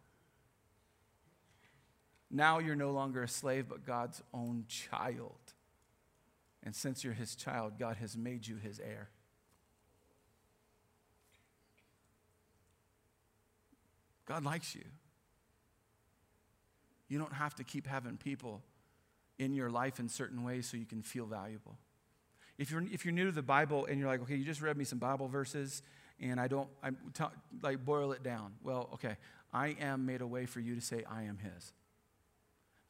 Now 2.32 2.60
you're 2.60 2.76
no 2.76 2.92
longer 2.92 3.24
a 3.24 3.28
slave, 3.28 3.68
but 3.70 3.86
God's 3.86 4.22
own 4.34 4.66
child. 4.68 5.40
And 6.64 6.76
since 6.76 7.04
you're 7.04 7.14
his 7.14 7.36
child, 7.36 7.78
God 7.78 7.98
has 7.98 8.18
made 8.18 8.48
you 8.48 8.58
his 8.58 8.80
heir. 8.80 9.10
God 14.26 14.44
likes 14.44 14.74
you. 14.74 14.84
You 17.08 17.20
don't 17.20 17.34
have 17.34 17.54
to 17.56 17.64
keep 17.64 17.86
having 17.86 18.18
people 18.18 18.64
in 19.38 19.54
your 19.54 19.70
life 19.70 20.00
in 20.00 20.08
certain 20.10 20.44
ways 20.44 20.68
so 20.68 20.78
you 20.78 20.86
can 20.86 21.02
feel 21.02 21.26
valuable. 21.26 21.78
If 22.58 22.72
you're, 22.72 22.84
if 22.92 23.06
you're 23.06 23.14
new 23.14 23.26
to 23.26 23.32
the 23.32 23.42
Bible 23.42 23.86
and 23.86 24.00
you're 24.00 24.08
like, 24.08 24.22
okay, 24.22 24.36
you 24.36 24.46
just 24.46 24.62
read 24.62 24.78
me 24.78 24.86
some 24.86 25.00
Bible 25.00 25.28
verses 25.28 25.82
and 26.20 26.40
I 26.40 26.48
don't, 26.48 26.70
I 26.82 26.92
like 27.62 27.84
boil 27.84 28.14
it 28.14 28.24
down. 28.24 28.54
Well, 28.64 28.90
okay, 28.94 29.18
I 29.52 29.76
am 29.80 30.06
made 30.06 30.22
a 30.22 30.28
way 30.28 30.46
for 30.46 30.60
you 30.60 30.76
to 30.76 30.82
say, 30.82 31.04
I 31.10 31.24
am 31.24 31.38
His. 31.38 31.74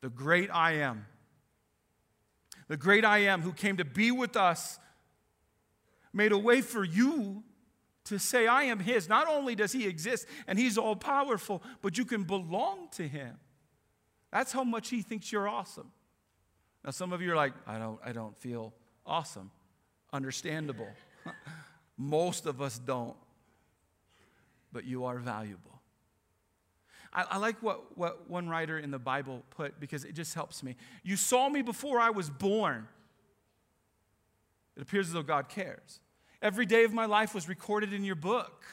The 0.01 0.10
great 0.10 0.49
I 0.53 0.73
am. 0.73 1.08
The 2.67 2.77
great 2.77 3.05
I 3.05 3.19
am 3.19 3.41
who 3.41 3.53
came 3.53 3.77
to 3.77 3.86
be 3.86 4.12
with 4.12 4.38
us 4.38 4.79
made 6.13 6.31
a 6.31 6.38
way 6.38 6.62
for 6.62 6.84
you 6.84 7.43
to 8.05 8.19
say, 8.19 8.45
I 8.45 8.63
am 8.63 8.79
His. 8.79 9.10
Not 9.10 9.27
only 9.27 9.55
does 9.55 9.71
He 9.71 9.88
exist 9.88 10.27
and 10.47 10.60
He's 10.60 10.77
all 10.77 10.95
powerful, 10.95 11.63
but 11.81 11.97
you 11.97 12.05
can 12.05 12.23
belong 12.23 12.88
to 12.91 13.08
Him. 13.08 13.39
That's 14.31 14.51
how 14.51 14.63
much 14.63 14.89
He 14.89 15.01
thinks 15.01 15.31
you're 15.31 15.47
awesome. 15.47 15.91
Now, 16.86 16.91
some 16.91 17.13
of 17.13 17.21
you 17.21 17.32
are 17.32 17.36
like, 17.36 17.54
I 17.65 17.80
don't, 17.80 18.00
I 18.06 18.12
don't 18.12 18.38
feel 18.38 18.71
awesome. 19.08 19.50
Understandable. 20.13 20.88
Most 21.98 22.45
of 22.45 22.62
us 22.62 22.78
don't. 22.78 23.15
But 24.71 24.86
you 24.86 25.06
are 25.06 25.17
valuable. 25.17 25.82
I, 27.12 27.26
I, 27.32 27.38
like 27.38 27.63
what, 27.63 27.98
what 27.98 28.30
one 28.30 28.48
writer 28.48 28.78
in 28.78 28.91
the 28.91 29.00
Bible 29.00 29.41
put 29.50 29.80
because 29.80 30.06
it 30.06 30.13
just 30.13 30.36
helps 30.36 30.62
me. 30.62 30.76
You 31.02 31.15
saw 31.15 31.50
me 31.50 31.63
before 31.63 32.00
I 32.00 32.12
was 32.12 32.30
born. 32.30 32.88
It 34.76 34.84
appears 34.84 35.08
as 35.08 35.13
though 35.13 35.24
God 35.24 35.50
cares. 35.50 36.02
Every 36.39 36.67
day 36.67 36.84
of 36.84 36.93
my 36.93 37.06
life 37.06 37.34
was 37.34 37.50
recorded 37.50 37.93
in 37.93 38.04
your 38.04 38.15
book. 38.15 38.63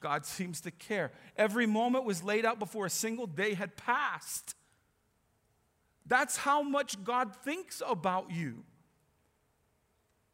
God 0.00 0.24
seems 0.26 0.62
to 0.62 0.70
care. 0.70 1.12
Every 1.36 1.66
moment 1.66 2.06
was 2.06 2.22
laid 2.22 2.46
out 2.46 2.58
before 2.58 2.86
a 2.86 2.90
single 2.90 3.26
day 3.26 3.52
had 3.52 3.76
passed. 3.76 4.54
That's 6.06 6.36
how 6.38 6.62
much 6.62 7.02
God 7.02 7.34
thinks 7.34 7.82
about 7.86 8.30
you. 8.30 8.64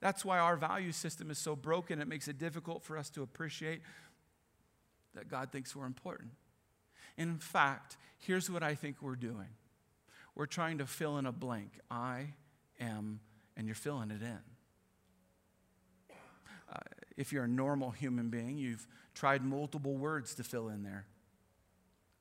That's 0.01 0.25
why 0.25 0.39
our 0.39 0.57
value 0.57 0.93
system 0.93 1.31
is 1.31 1.39
so 1.39 1.55
broken. 1.55 2.01
It 2.01 2.09
makes 2.09 2.27
it 2.27 2.39
difficult 2.39 2.83
for 2.83 2.97
us 2.97 3.11
to 3.11 3.23
appreciate 3.23 3.83
that 5.15 5.29
God 5.29 5.53
thinks 5.53 5.77
we're 5.77 5.87
important. 5.87 6.31
In 7.17 7.39
fact, 7.39 7.97
here's 8.19 8.51
what 8.51 8.63
I 8.63 8.75
think 8.75 9.03
we're 9.03 9.17
doing 9.17 9.49
we're 10.35 10.47
trying 10.47 10.79
to 10.79 10.87
fill 10.87 11.19
in 11.19 11.27
a 11.27 11.33
blank. 11.33 11.73
I 11.91 12.35
am, 12.81 13.21
and 13.57 13.67
you're 13.67 13.75
filling 13.75 14.11
it 14.11 14.23
in. 14.23 14.39
Uh, 16.73 16.79
if 17.17 17.33
you're 17.33 17.45
a 17.45 17.49
normal 17.49 17.91
human 17.91 18.31
being, 18.31 18.57
you've 18.57 18.87
tried 19.13 19.45
multiple 19.45 19.97
words 19.97 20.35
to 20.37 20.45
fill 20.45 20.69
in 20.69 20.83
there. 20.83 21.05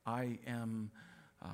I 0.04 0.38
am. 0.46 0.90
Uh, 1.40 1.46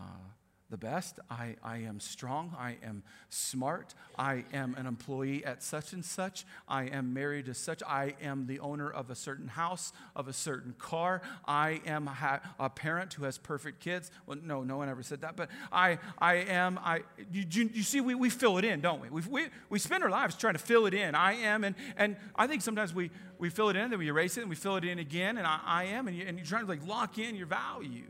the 0.70 0.76
best. 0.76 1.20
I, 1.31 1.57
I 1.62 1.79
am 1.79 2.00
strong. 2.00 2.55
I 2.59 2.76
am 2.85 3.02
smart. 3.29 3.94
I 4.18 4.44
am 4.52 4.74
an 4.74 4.87
employee 4.87 5.44
at 5.44 5.62
such 5.62 5.92
and 5.92 6.05
such. 6.05 6.44
I 6.68 6.85
am 6.85 7.14
married 7.14 7.46
to 7.46 7.55
such. 7.55 7.83
I 7.87 8.14
am 8.20 8.46
the 8.46 8.59
owner 8.59 8.90
of 8.90 9.11
a 9.11 9.14
certain 9.14 9.48
house, 9.48 9.92
of 10.16 10.26
a 10.26 10.33
certain 10.33 10.74
car. 10.79 11.22
I 11.46 11.81
am 11.87 12.09
a, 12.09 12.40
a 12.59 12.68
parent 12.68 13.14
who 13.14 13.24
has 13.24 13.38
perfect 13.38 13.81
kids. 13.81 14.11
Well, 14.26 14.38
no, 14.42 14.64
no 14.64 14.76
one 14.76 14.88
ever 14.88 15.02
said 15.02 15.20
that. 15.20 15.37
But 15.37 15.50
I, 15.70 15.98
I 16.18 16.35
am, 16.35 16.81
I, 16.83 17.02
you, 17.33 17.44
you, 17.48 17.70
you 17.72 17.83
see, 17.83 18.00
we, 18.00 18.14
we 18.16 18.29
fill 18.29 18.59
it 18.59 18.64
in, 18.64 18.81
don't 18.81 19.00
we? 19.00 19.09
we? 19.09 19.22
We, 19.29 19.46
we 19.68 19.79
spend 19.79 20.02
our 20.02 20.11
lives 20.11 20.35
trying 20.37 20.55
to 20.55 20.59
fill 20.59 20.87
it 20.87 20.94
in. 20.94 21.14
I 21.14 21.35
am, 21.35 21.62
and, 21.62 21.76
and 21.96 22.16
I 22.35 22.46
think 22.46 22.62
sometimes 22.62 22.92
we, 22.94 23.11
we 23.38 23.50
fill 23.50 23.68
it 23.68 23.76
in, 23.76 23.90
then 23.90 23.98
we 23.98 24.09
erase 24.09 24.37
it, 24.37 24.40
and 24.40 24.50
we 24.50 24.57
fill 24.57 24.76
it 24.76 24.85
in 24.85 24.98
again, 24.98 25.37
and 25.37 25.46
I, 25.46 25.61
I 25.64 25.85
am, 25.85 26.09
and, 26.09 26.16
you, 26.16 26.24
and 26.26 26.38
you're 26.38 26.46
trying 26.46 26.64
to 26.64 26.68
like 26.68 26.87
lock 26.87 27.18
in 27.18 27.37
your 27.37 27.46
value. 27.46 28.05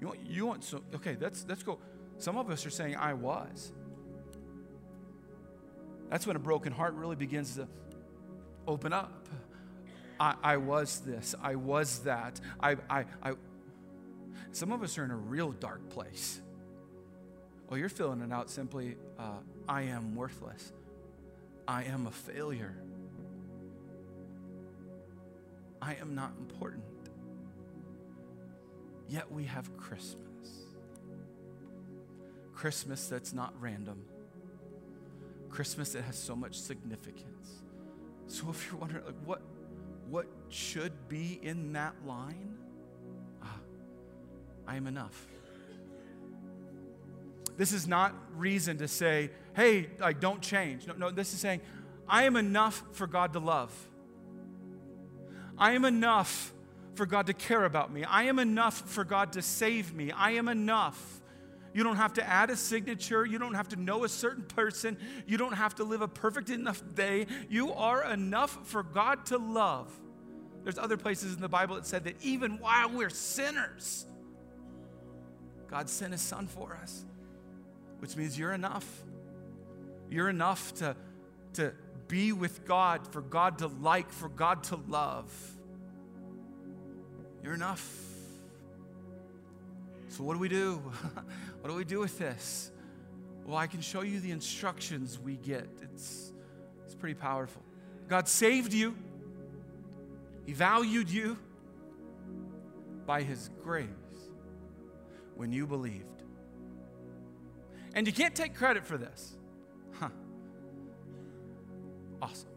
You 0.00 0.06
want, 0.06 0.20
you 0.26 0.46
want 0.46 0.64
so, 0.64 0.82
okay, 0.94 1.16
let's, 1.20 1.44
let's 1.48 1.62
go. 1.62 1.78
Some 2.18 2.36
of 2.38 2.50
us 2.50 2.64
are 2.64 2.70
saying, 2.70 2.96
I 2.96 3.14
was. 3.14 3.72
That's 6.08 6.26
when 6.26 6.36
a 6.36 6.40
broken 6.40 6.72
heart 6.72 6.94
really 6.94 7.16
begins 7.16 7.56
to 7.56 7.68
open 8.66 8.92
up. 8.92 9.28
I, 10.18 10.34
I 10.42 10.56
was 10.56 11.00
this, 11.00 11.34
I 11.42 11.54
was 11.54 12.00
that. 12.00 12.40
I, 12.60 12.76
I, 12.88 13.04
I. 13.22 13.32
Some 14.52 14.72
of 14.72 14.82
us 14.82 14.98
are 14.98 15.04
in 15.04 15.10
a 15.10 15.16
real 15.16 15.52
dark 15.52 15.88
place. 15.90 16.40
Well, 17.68 17.78
you're 17.78 17.88
filling 17.88 18.20
it 18.20 18.32
out 18.32 18.50
simply 18.50 18.96
uh, 19.18 19.38
I 19.68 19.82
am 19.82 20.16
worthless, 20.16 20.72
I 21.68 21.84
am 21.84 22.06
a 22.06 22.10
failure, 22.10 22.74
I 25.80 25.94
am 25.94 26.14
not 26.14 26.32
important. 26.38 26.82
Yet 29.10 29.32
we 29.32 29.44
have 29.46 29.76
Christmas. 29.76 30.16
Christmas 32.54 33.08
that's 33.08 33.32
not 33.32 33.52
random. 33.60 34.04
Christmas 35.48 35.94
that 35.94 36.02
has 36.02 36.16
so 36.16 36.36
much 36.36 36.60
significance. 36.60 37.64
So 38.28 38.50
if 38.50 38.70
you're 38.70 38.80
wondering, 38.80 39.04
like, 39.04 39.16
what, 39.24 39.42
what 40.08 40.26
should 40.48 40.92
be 41.08 41.40
in 41.42 41.72
that 41.72 41.94
line? 42.06 42.56
Ah, 43.42 43.58
I 44.68 44.76
am 44.76 44.86
enough. 44.86 45.26
This 47.56 47.72
is 47.72 47.88
not 47.88 48.14
reason 48.36 48.78
to 48.78 48.86
say, 48.86 49.30
hey, 49.56 49.90
like, 49.98 50.20
don't 50.20 50.40
change. 50.40 50.86
No, 50.86 50.94
no, 50.94 51.10
this 51.10 51.34
is 51.34 51.40
saying, 51.40 51.62
I 52.08 52.22
am 52.24 52.36
enough 52.36 52.84
for 52.92 53.08
God 53.08 53.32
to 53.32 53.40
love. 53.40 53.74
I 55.58 55.72
am 55.72 55.84
enough 55.84 56.52
for 57.00 57.06
God 57.06 57.28
to 57.28 57.32
care 57.32 57.64
about 57.64 57.90
me. 57.90 58.04
I 58.04 58.24
am 58.24 58.38
enough 58.38 58.76
for 58.90 59.04
God 59.04 59.32
to 59.32 59.40
save 59.40 59.94
me. 59.94 60.12
I 60.12 60.32
am 60.32 60.48
enough. 60.48 61.22
You 61.72 61.82
don't 61.82 61.96
have 61.96 62.12
to 62.12 62.28
add 62.28 62.50
a 62.50 62.56
signature. 62.56 63.24
You 63.24 63.38
don't 63.38 63.54
have 63.54 63.70
to 63.70 63.76
know 63.76 64.04
a 64.04 64.08
certain 64.10 64.44
person. 64.44 64.98
You 65.26 65.38
don't 65.38 65.54
have 65.54 65.76
to 65.76 65.84
live 65.84 66.02
a 66.02 66.08
perfect 66.08 66.50
enough 66.50 66.82
day. 66.94 67.26
You 67.48 67.72
are 67.72 68.04
enough 68.04 68.68
for 68.68 68.82
God 68.82 69.24
to 69.26 69.38
love. 69.38 69.90
There's 70.62 70.76
other 70.76 70.98
places 70.98 71.34
in 71.34 71.40
the 71.40 71.48
Bible 71.48 71.76
that 71.76 71.86
said 71.86 72.04
that 72.04 72.16
even 72.22 72.58
while 72.58 72.90
we're 72.90 73.08
sinners, 73.08 74.04
God 75.68 75.88
sent 75.88 76.12
his 76.12 76.20
son 76.20 76.48
for 76.48 76.78
us, 76.82 77.02
which 78.00 78.14
means 78.14 78.38
you're 78.38 78.52
enough. 78.52 78.86
You're 80.10 80.28
enough 80.28 80.74
to, 80.74 80.94
to 81.54 81.72
be 82.08 82.32
with 82.32 82.66
God, 82.66 83.10
for 83.10 83.22
God 83.22 83.56
to 83.60 83.68
like, 83.68 84.12
for 84.12 84.28
God 84.28 84.64
to 84.64 84.76
love. 84.76 85.32
You're 87.42 87.54
enough. 87.54 87.88
So, 90.08 90.24
what 90.24 90.34
do 90.34 90.40
we 90.40 90.48
do? 90.48 90.76
what 91.60 91.70
do 91.70 91.74
we 91.74 91.84
do 91.84 92.00
with 92.00 92.18
this? 92.18 92.70
Well, 93.46 93.56
I 93.56 93.66
can 93.66 93.80
show 93.80 94.02
you 94.02 94.20
the 94.20 94.30
instructions 94.30 95.18
we 95.18 95.36
get. 95.36 95.68
It's, 95.82 96.32
it's 96.84 96.94
pretty 96.94 97.14
powerful. 97.14 97.62
God 98.08 98.28
saved 98.28 98.72
you, 98.72 98.96
He 100.46 100.52
valued 100.52 101.08
you 101.08 101.38
by 103.06 103.22
His 103.22 103.50
grace 103.62 103.88
when 105.36 105.52
you 105.52 105.66
believed. 105.66 106.04
And 107.94 108.06
you 108.06 108.12
can't 108.12 108.34
take 108.34 108.54
credit 108.54 108.86
for 108.86 108.98
this. 108.98 109.36
Huh. 109.98 110.10
Awesome. 112.22 112.49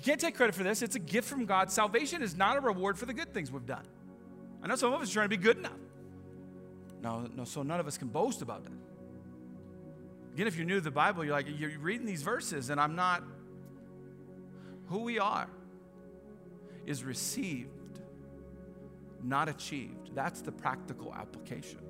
You 0.00 0.04
can't 0.04 0.18
take 0.18 0.34
credit 0.34 0.54
for 0.54 0.62
this. 0.62 0.80
It's 0.80 0.96
a 0.96 0.98
gift 0.98 1.28
from 1.28 1.44
God. 1.44 1.70
Salvation 1.70 2.22
is 2.22 2.34
not 2.34 2.56
a 2.56 2.60
reward 2.60 2.96
for 2.96 3.04
the 3.04 3.12
good 3.12 3.34
things 3.34 3.52
we've 3.52 3.66
done. 3.66 3.84
I 4.62 4.66
know 4.66 4.74
some 4.74 4.94
of 4.94 5.02
us 5.02 5.10
are 5.10 5.12
trying 5.12 5.26
to 5.26 5.36
be 5.36 5.36
good 5.36 5.58
enough. 5.58 5.76
No, 7.02 7.28
no, 7.36 7.44
so 7.44 7.62
none 7.62 7.78
of 7.80 7.86
us 7.86 7.98
can 7.98 8.08
boast 8.08 8.40
about 8.40 8.64
that. 8.64 8.72
Again, 10.32 10.46
if 10.46 10.56
you're 10.56 10.64
new 10.64 10.76
to 10.76 10.80
the 10.80 10.90
Bible, 10.90 11.22
you're 11.22 11.34
like, 11.34 11.48
you're 11.54 11.78
reading 11.78 12.06
these 12.06 12.22
verses, 12.22 12.70
and 12.70 12.80
I'm 12.80 12.96
not. 12.96 13.22
Who 14.86 15.00
we 15.00 15.18
are 15.18 15.48
is 16.86 17.04
received, 17.04 17.68
not 19.22 19.50
achieved. 19.50 20.14
That's 20.14 20.40
the 20.40 20.52
practical 20.52 21.12
application. 21.12 21.80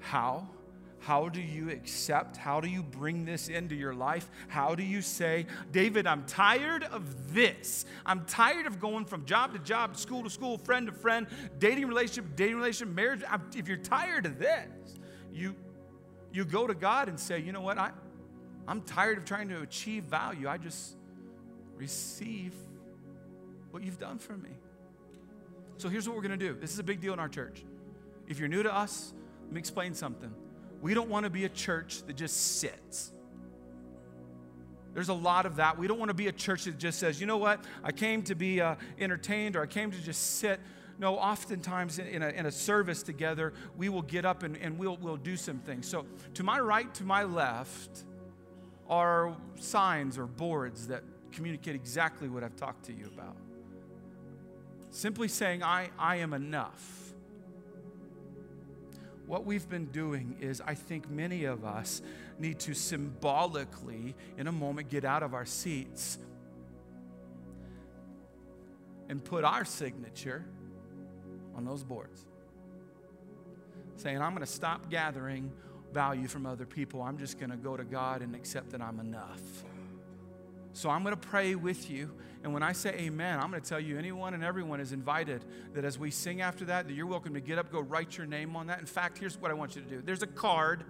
How? 0.00 0.48
How 1.00 1.28
do 1.28 1.40
you 1.40 1.70
accept? 1.70 2.36
How 2.36 2.60
do 2.60 2.68
you 2.68 2.82
bring 2.82 3.26
this 3.26 3.48
into 3.48 3.74
your 3.74 3.94
life? 3.94 4.30
How 4.48 4.74
do 4.74 4.82
you 4.82 5.02
say, 5.02 5.46
David, 5.70 6.06
I'm 6.06 6.24
tired 6.24 6.84
of 6.84 7.34
this. 7.34 7.84
I'm 8.06 8.24
tired 8.24 8.66
of 8.66 8.80
going 8.80 9.04
from 9.04 9.26
job 9.26 9.52
to 9.52 9.58
job, 9.58 9.96
school 9.98 10.22
to 10.22 10.30
school, 10.30 10.56
friend 10.56 10.86
to 10.86 10.92
friend, 10.92 11.26
dating 11.58 11.88
relationship, 11.88 12.36
dating 12.36 12.56
relationship, 12.56 12.94
marriage. 12.94 13.22
I'm, 13.28 13.42
if 13.54 13.68
you're 13.68 13.76
tired 13.76 14.24
of 14.24 14.38
this, 14.38 14.98
you, 15.30 15.54
you 16.32 16.44
go 16.46 16.66
to 16.66 16.74
God 16.74 17.08
and 17.08 17.20
say, 17.20 17.38
you 17.38 17.52
know 17.52 17.60
what? 17.60 17.76
I, 17.76 17.90
I'm 18.66 18.80
tired 18.80 19.18
of 19.18 19.26
trying 19.26 19.50
to 19.50 19.60
achieve 19.60 20.04
value. 20.04 20.48
I 20.48 20.56
just 20.56 20.96
receive 21.76 22.54
what 23.72 23.82
you've 23.82 23.98
done 23.98 24.18
for 24.18 24.36
me. 24.36 24.50
So 25.76 25.88
here's 25.88 26.08
what 26.08 26.16
we're 26.16 26.22
going 26.22 26.38
to 26.38 26.48
do. 26.48 26.56
This 26.58 26.72
is 26.72 26.78
a 26.78 26.84
big 26.84 27.00
deal 27.00 27.12
in 27.12 27.18
our 27.18 27.28
church. 27.28 27.64
If 28.26 28.38
you're 28.38 28.48
new 28.48 28.62
to 28.62 28.74
us, 28.74 29.12
let 29.44 29.52
me 29.52 29.58
explain 29.58 29.92
something. 29.92 30.32
We 30.84 30.92
don't 30.92 31.08
want 31.08 31.24
to 31.24 31.30
be 31.30 31.46
a 31.46 31.48
church 31.48 32.02
that 32.02 32.14
just 32.14 32.58
sits. 32.58 33.10
There's 34.92 35.08
a 35.08 35.14
lot 35.14 35.46
of 35.46 35.56
that. 35.56 35.78
We 35.78 35.86
don't 35.86 35.98
want 35.98 36.10
to 36.10 36.14
be 36.14 36.26
a 36.26 36.32
church 36.32 36.64
that 36.64 36.76
just 36.76 36.98
says, 36.98 37.18
you 37.18 37.26
know 37.26 37.38
what, 37.38 37.64
I 37.82 37.90
came 37.90 38.20
to 38.24 38.34
be 38.34 38.60
uh, 38.60 38.74
entertained 38.98 39.56
or 39.56 39.62
I 39.62 39.66
came 39.66 39.90
to 39.90 40.02
just 40.02 40.36
sit. 40.40 40.60
No, 40.98 41.16
oftentimes 41.16 41.98
in 41.98 42.22
a, 42.22 42.28
in 42.28 42.44
a 42.44 42.52
service 42.52 43.02
together, 43.02 43.54
we 43.78 43.88
will 43.88 44.02
get 44.02 44.26
up 44.26 44.42
and, 44.42 44.58
and 44.58 44.78
we'll, 44.78 44.98
we'll 44.98 45.16
do 45.16 45.38
some 45.38 45.58
things. 45.60 45.88
So, 45.88 46.04
to 46.34 46.42
my 46.42 46.60
right, 46.60 46.92
to 46.96 47.04
my 47.04 47.22
left, 47.22 48.04
are 48.86 49.34
signs 49.58 50.18
or 50.18 50.26
boards 50.26 50.88
that 50.88 51.02
communicate 51.32 51.76
exactly 51.76 52.28
what 52.28 52.44
I've 52.44 52.56
talked 52.56 52.84
to 52.84 52.92
you 52.92 53.06
about. 53.06 53.38
Simply 54.90 55.28
saying, 55.28 55.62
I, 55.62 55.88
I 55.98 56.16
am 56.16 56.34
enough 56.34 57.03
what 59.26 59.44
we've 59.44 59.68
been 59.68 59.86
doing 59.86 60.36
is, 60.40 60.60
I 60.60 60.74
think 60.74 61.10
many 61.10 61.44
of 61.44 61.64
us 61.64 62.02
need 62.38 62.58
to 62.60 62.74
symbolically, 62.74 64.14
in 64.36 64.46
a 64.46 64.52
moment, 64.52 64.90
get 64.90 65.04
out 65.04 65.22
of 65.22 65.34
our 65.34 65.46
seats 65.46 66.18
and 69.08 69.22
put 69.24 69.44
our 69.44 69.64
signature 69.64 70.44
on 71.54 71.64
those 71.64 71.84
boards. 71.84 72.26
Saying, 73.96 74.20
I'm 74.20 74.32
going 74.32 74.40
to 74.40 74.46
stop 74.46 74.90
gathering 74.90 75.52
value 75.92 76.26
from 76.26 76.46
other 76.46 76.66
people. 76.66 77.00
I'm 77.02 77.18
just 77.18 77.38
going 77.38 77.50
to 77.50 77.56
go 77.56 77.76
to 77.76 77.84
God 77.84 78.22
and 78.22 78.34
accept 78.34 78.70
that 78.70 78.82
I'm 78.82 78.98
enough. 78.98 79.40
So 80.74 80.90
I'm 80.90 81.04
going 81.04 81.14
to 81.14 81.28
pray 81.28 81.54
with 81.54 81.88
you. 81.88 82.10
And 82.42 82.52
when 82.52 82.64
I 82.64 82.72
say 82.72 82.90
amen, 82.90 83.38
I'm 83.38 83.50
going 83.50 83.62
to 83.62 83.68
tell 83.68 83.80
you 83.80 83.96
anyone 83.96 84.34
and 84.34 84.42
everyone 84.42 84.80
is 84.80 84.92
invited 84.92 85.44
that 85.72 85.84
as 85.84 85.98
we 85.98 86.10
sing 86.10 86.40
after 86.40 86.64
that, 86.66 86.88
that 86.88 86.92
you're 86.92 87.06
welcome 87.06 87.32
to 87.34 87.40
get 87.40 87.58
up, 87.58 87.70
go 87.70 87.80
write 87.80 88.18
your 88.18 88.26
name 88.26 88.56
on 88.56 88.66
that. 88.66 88.80
In 88.80 88.86
fact, 88.86 89.16
here's 89.16 89.40
what 89.40 89.52
I 89.52 89.54
want 89.54 89.76
you 89.76 89.82
to 89.82 89.88
do 89.88 90.02
there's 90.02 90.24
a 90.24 90.26
card 90.26 90.84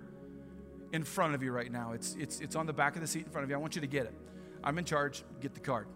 in 0.93 1.05
front 1.05 1.35
of 1.35 1.43
you 1.43 1.53
right 1.53 1.71
now. 1.71 1.93
It's, 1.93 2.17
it's, 2.19 2.41
it's 2.41 2.57
on 2.57 2.67
the 2.67 2.73
back 2.73 2.95
of 2.97 3.03
the 3.03 3.07
seat 3.07 3.27
in 3.27 3.31
front 3.31 3.45
of 3.45 3.51
you. 3.51 3.57
I 3.57 3.59
want 3.59 3.75
you 3.75 3.83
to 3.83 3.87
get 3.87 4.07
it. 4.07 4.15
I'm 4.65 4.79
in 4.79 4.87
charge. 4.87 5.23
Get 5.41 5.53
the 5.53 5.61
card. 5.61 5.87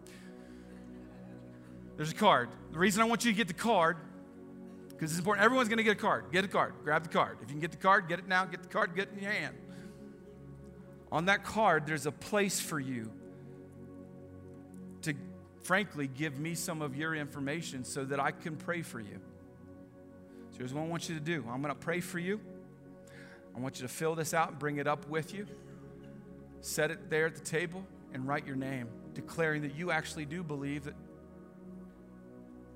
There's 1.96 2.12
a 2.12 2.14
card. 2.14 2.50
The 2.72 2.78
reason 2.78 3.00
I 3.00 3.06
want 3.06 3.24
you 3.24 3.32
to 3.32 3.36
get 3.36 3.48
the 3.48 3.54
card, 3.54 3.96
because 4.90 5.12
it's 5.12 5.18
important, 5.18 5.44
everyone's 5.46 5.68
going 5.68 5.78
to 5.78 5.84
get 5.84 5.92
a 5.92 6.00
card. 6.00 6.26
Get 6.30 6.44
a 6.44 6.48
card. 6.48 6.74
Grab 6.84 7.04
the 7.04 7.08
card. 7.08 7.38
If 7.42 7.48
you 7.48 7.54
can 7.54 7.60
get 7.60 7.70
the 7.70 7.78
card, 7.78 8.06
get 8.06 8.18
it 8.18 8.28
now. 8.28 8.44
Get 8.44 8.62
the 8.62 8.68
card, 8.68 8.94
get 8.94 9.08
it 9.08 9.16
in 9.16 9.22
your 9.22 9.32
hand. 9.32 9.56
On 11.10 11.24
that 11.24 11.42
card, 11.42 11.86
there's 11.86 12.04
a 12.04 12.12
place 12.12 12.60
for 12.60 12.78
you 12.78 13.10
to 15.02 15.14
frankly 15.62 16.06
give 16.06 16.38
me 16.38 16.54
some 16.54 16.82
of 16.82 16.96
your 16.96 17.14
information 17.14 17.84
so 17.84 18.04
that 18.04 18.20
I 18.20 18.30
can 18.30 18.56
pray 18.56 18.82
for 18.82 19.00
you. 19.00 19.20
So 20.50 20.58
here's 20.58 20.74
what 20.74 20.82
I 20.82 20.86
want 20.86 21.08
you 21.08 21.14
to 21.14 21.20
do 21.20 21.44
I'm 21.48 21.62
going 21.62 21.74
to 21.74 21.80
pray 21.80 22.00
for 22.00 22.18
you. 22.18 22.40
I 23.56 23.60
want 23.60 23.80
you 23.80 23.86
to 23.86 23.92
fill 23.92 24.14
this 24.14 24.34
out 24.34 24.50
and 24.50 24.58
bring 24.58 24.76
it 24.76 24.86
up 24.86 25.08
with 25.08 25.34
you. 25.34 25.46
Set 26.60 26.90
it 26.90 27.10
there 27.10 27.26
at 27.26 27.34
the 27.34 27.44
table 27.44 27.84
and 28.12 28.26
write 28.26 28.46
your 28.46 28.56
name, 28.56 28.88
declaring 29.14 29.62
that 29.62 29.74
you 29.74 29.90
actually 29.90 30.24
do 30.24 30.42
believe 30.42 30.84
that 30.84 30.94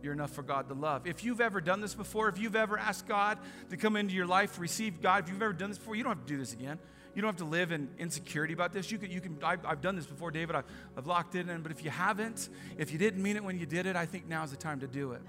you're 0.02 0.12
enough 0.12 0.32
for 0.32 0.42
God 0.42 0.68
to 0.68 0.74
love. 0.74 1.06
If 1.06 1.24
you've 1.24 1.40
ever 1.40 1.60
done 1.60 1.80
this 1.80 1.94
before, 1.94 2.28
if 2.28 2.38
you've 2.38 2.56
ever 2.56 2.78
asked 2.78 3.06
God 3.06 3.38
to 3.70 3.76
come 3.76 3.96
into 3.96 4.14
your 4.14 4.26
life, 4.26 4.58
receive 4.58 5.00
God, 5.00 5.24
if 5.24 5.30
you've 5.30 5.42
ever 5.42 5.52
done 5.52 5.70
this 5.70 5.78
before, 5.78 5.94
you 5.94 6.02
don't 6.02 6.16
have 6.16 6.26
to 6.26 6.32
do 6.32 6.38
this 6.38 6.52
again. 6.52 6.78
You 7.14 7.20
don't 7.20 7.28
have 7.28 7.38
to 7.38 7.44
live 7.44 7.72
in 7.72 7.90
insecurity 7.98 8.54
about 8.54 8.72
this. 8.72 8.90
You 8.90 8.98
can, 8.98 9.10
you 9.10 9.20
can 9.20 9.38
I've, 9.42 9.64
I've 9.66 9.80
done 9.82 9.96
this 9.96 10.06
before, 10.06 10.30
David. 10.30 10.56
I've, 10.56 10.64
I've 10.96 11.06
locked 11.06 11.34
it 11.34 11.48
in. 11.48 11.62
But 11.62 11.70
if 11.70 11.84
you 11.84 11.90
haven't, 11.90 12.48
if 12.78 12.90
you 12.90 12.98
didn't 12.98 13.22
mean 13.22 13.36
it 13.36 13.44
when 13.44 13.58
you 13.58 13.66
did 13.66 13.86
it, 13.86 13.96
I 13.96 14.06
think 14.06 14.28
now's 14.28 14.50
the 14.50 14.56
time 14.56 14.80
to 14.80 14.86
do 14.86 15.12
it. 15.12 15.20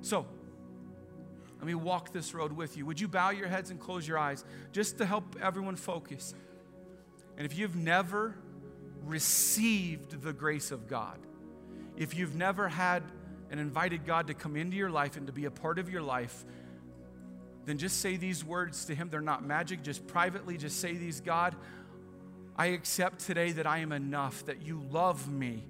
So, 0.00 0.26
let 1.58 1.66
me 1.66 1.74
walk 1.74 2.12
this 2.12 2.34
road 2.34 2.52
with 2.52 2.76
you. 2.76 2.86
Would 2.86 3.00
you 3.00 3.08
bow 3.08 3.30
your 3.30 3.48
heads 3.48 3.70
and 3.70 3.78
close 3.78 4.06
your 4.06 4.18
eyes 4.18 4.44
just 4.72 4.98
to 4.98 5.06
help 5.06 5.36
everyone 5.40 5.76
focus? 5.76 6.34
And 7.36 7.46
if 7.46 7.56
you've 7.56 7.76
never 7.76 8.36
received 9.04 10.22
the 10.22 10.32
grace 10.32 10.70
of 10.70 10.88
God, 10.88 11.18
if 11.96 12.16
you've 12.16 12.34
never 12.34 12.68
had 12.68 13.02
and 13.52 13.60
invited 13.60 14.06
God 14.06 14.28
to 14.28 14.34
come 14.34 14.56
into 14.56 14.78
your 14.78 14.90
life 14.90 15.18
and 15.18 15.26
to 15.26 15.32
be 15.32 15.44
a 15.44 15.50
part 15.50 15.78
of 15.78 15.90
your 15.90 16.00
life, 16.00 16.44
then 17.66 17.76
just 17.76 18.00
say 18.00 18.16
these 18.16 18.42
words 18.42 18.86
to 18.86 18.94
Him. 18.94 19.10
They're 19.10 19.20
not 19.20 19.44
magic, 19.44 19.82
just 19.82 20.06
privately, 20.06 20.56
just 20.56 20.80
say 20.80 20.94
these 20.94 21.20
God, 21.20 21.54
I 22.56 22.68
accept 22.68 23.20
today 23.20 23.52
that 23.52 23.66
I 23.66 23.78
am 23.78 23.92
enough, 23.92 24.46
that 24.46 24.62
you 24.62 24.82
love 24.90 25.30
me, 25.30 25.66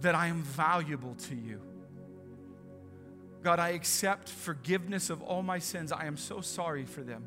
that 0.00 0.14
I 0.14 0.28
am 0.28 0.42
valuable 0.42 1.14
to 1.28 1.34
you. 1.34 1.60
God, 3.42 3.58
I 3.58 3.70
accept 3.70 4.30
forgiveness 4.30 5.10
of 5.10 5.22
all 5.22 5.42
my 5.42 5.58
sins. 5.58 5.92
I 5.92 6.06
am 6.06 6.16
so 6.16 6.40
sorry 6.40 6.86
for 6.86 7.02
them. 7.02 7.24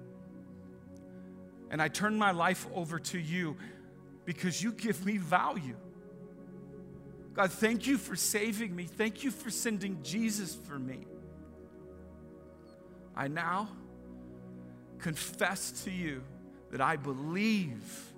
And 1.70 1.82
I 1.82 1.88
turn 1.88 2.18
my 2.18 2.32
life 2.32 2.68
over 2.74 3.00
to 3.00 3.20
you 3.20 3.58
because 4.26 4.62
you 4.62 4.72
give 4.74 5.06
me 5.06 5.18
value. 5.18 5.78
God, 7.34 7.52
thank 7.52 7.88
you 7.88 7.98
for 7.98 8.16
saving 8.16 8.76
me. 8.76 8.84
Thank 8.86 9.24
you 9.24 9.32
for 9.32 9.50
sending 9.50 10.02
Jesus 10.04 10.56
for 10.56 10.78
me. 10.78 11.06
I 13.16 13.28
now 13.28 13.70
confess 15.00 15.84
to 15.84 15.92
you 15.92 16.24
that 16.72 16.82
I 16.82 16.96
believe. 16.96 18.14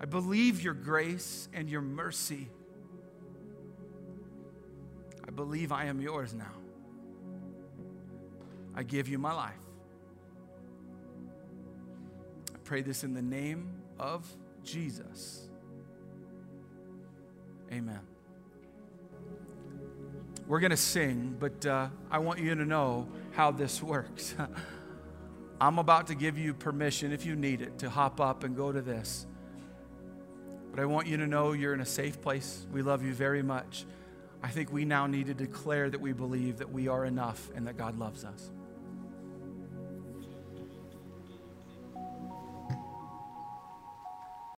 I 0.00 0.06
believe 0.06 0.62
your 0.62 0.74
grace 0.74 1.48
and 1.52 1.68
your 1.68 1.82
mercy. 1.82 2.48
I 5.26 5.30
believe 5.30 5.70
I 5.70 5.84
am 5.84 6.00
yours 6.00 6.34
now. 6.34 6.52
I 8.74 8.82
give 8.82 9.08
you 9.08 9.18
my 9.18 9.32
life. 9.32 9.52
I 12.54 12.58
pray 12.64 12.82
this 12.82 13.04
in 13.04 13.14
the 13.14 13.22
name 13.22 13.68
of 13.98 14.26
Jesus. 14.64 15.48
Amen. 17.70 18.09
We're 20.50 20.58
going 20.58 20.70
to 20.70 20.76
sing, 20.76 21.36
but 21.38 21.64
uh, 21.64 21.90
I 22.10 22.18
want 22.18 22.40
you 22.40 22.56
to 22.56 22.64
know 22.64 23.06
how 23.30 23.52
this 23.52 23.80
works. 23.84 24.34
I'm 25.60 25.78
about 25.78 26.08
to 26.08 26.16
give 26.16 26.36
you 26.36 26.54
permission, 26.54 27.12
if 27.12 27.24
you 27.24 27.36
need 27.36 27.62
it, 27.62 27.78
to 27.78 27.88
hop 27.88 28.20
up 28.20 28.42
and 28.42 28.56
go 28.56 28.72
to 28.72 28.82
this. 28.82 29.28
But 30.72 30.80
I 30.80 30.86
want 30.86 31.06
you 31.06 31.18
to 31.18 31.28
know 31.28 31.52
you're 31.52 31.72
in 31.72 31.80
a 31.80 31.86
safe 31.86 32.20
place. 32.20 32.66
We 32.72 32.82
love 32.82 33.04
you 33.04 33.14
very 33.14 33.44
much. 33.44 33.86
I 34.42 34.48
think 34.48 34.72
we 34.72 34.84
now 34.84 35.06
need 35.06 35.26
to 35.26 35.34
declare 35.34 35.88
that 35.88 36.00
we 36.00 36.12
believe 36.12 36.58
that 36.58 36.72
we 36.72 36.88
are 36.88 37.04
enough 37.04 37.48
and 37.54 37.68
that 37.68 37.76
God 37.76 37.96
loves 37.96 38.24
us. 38.24 38.50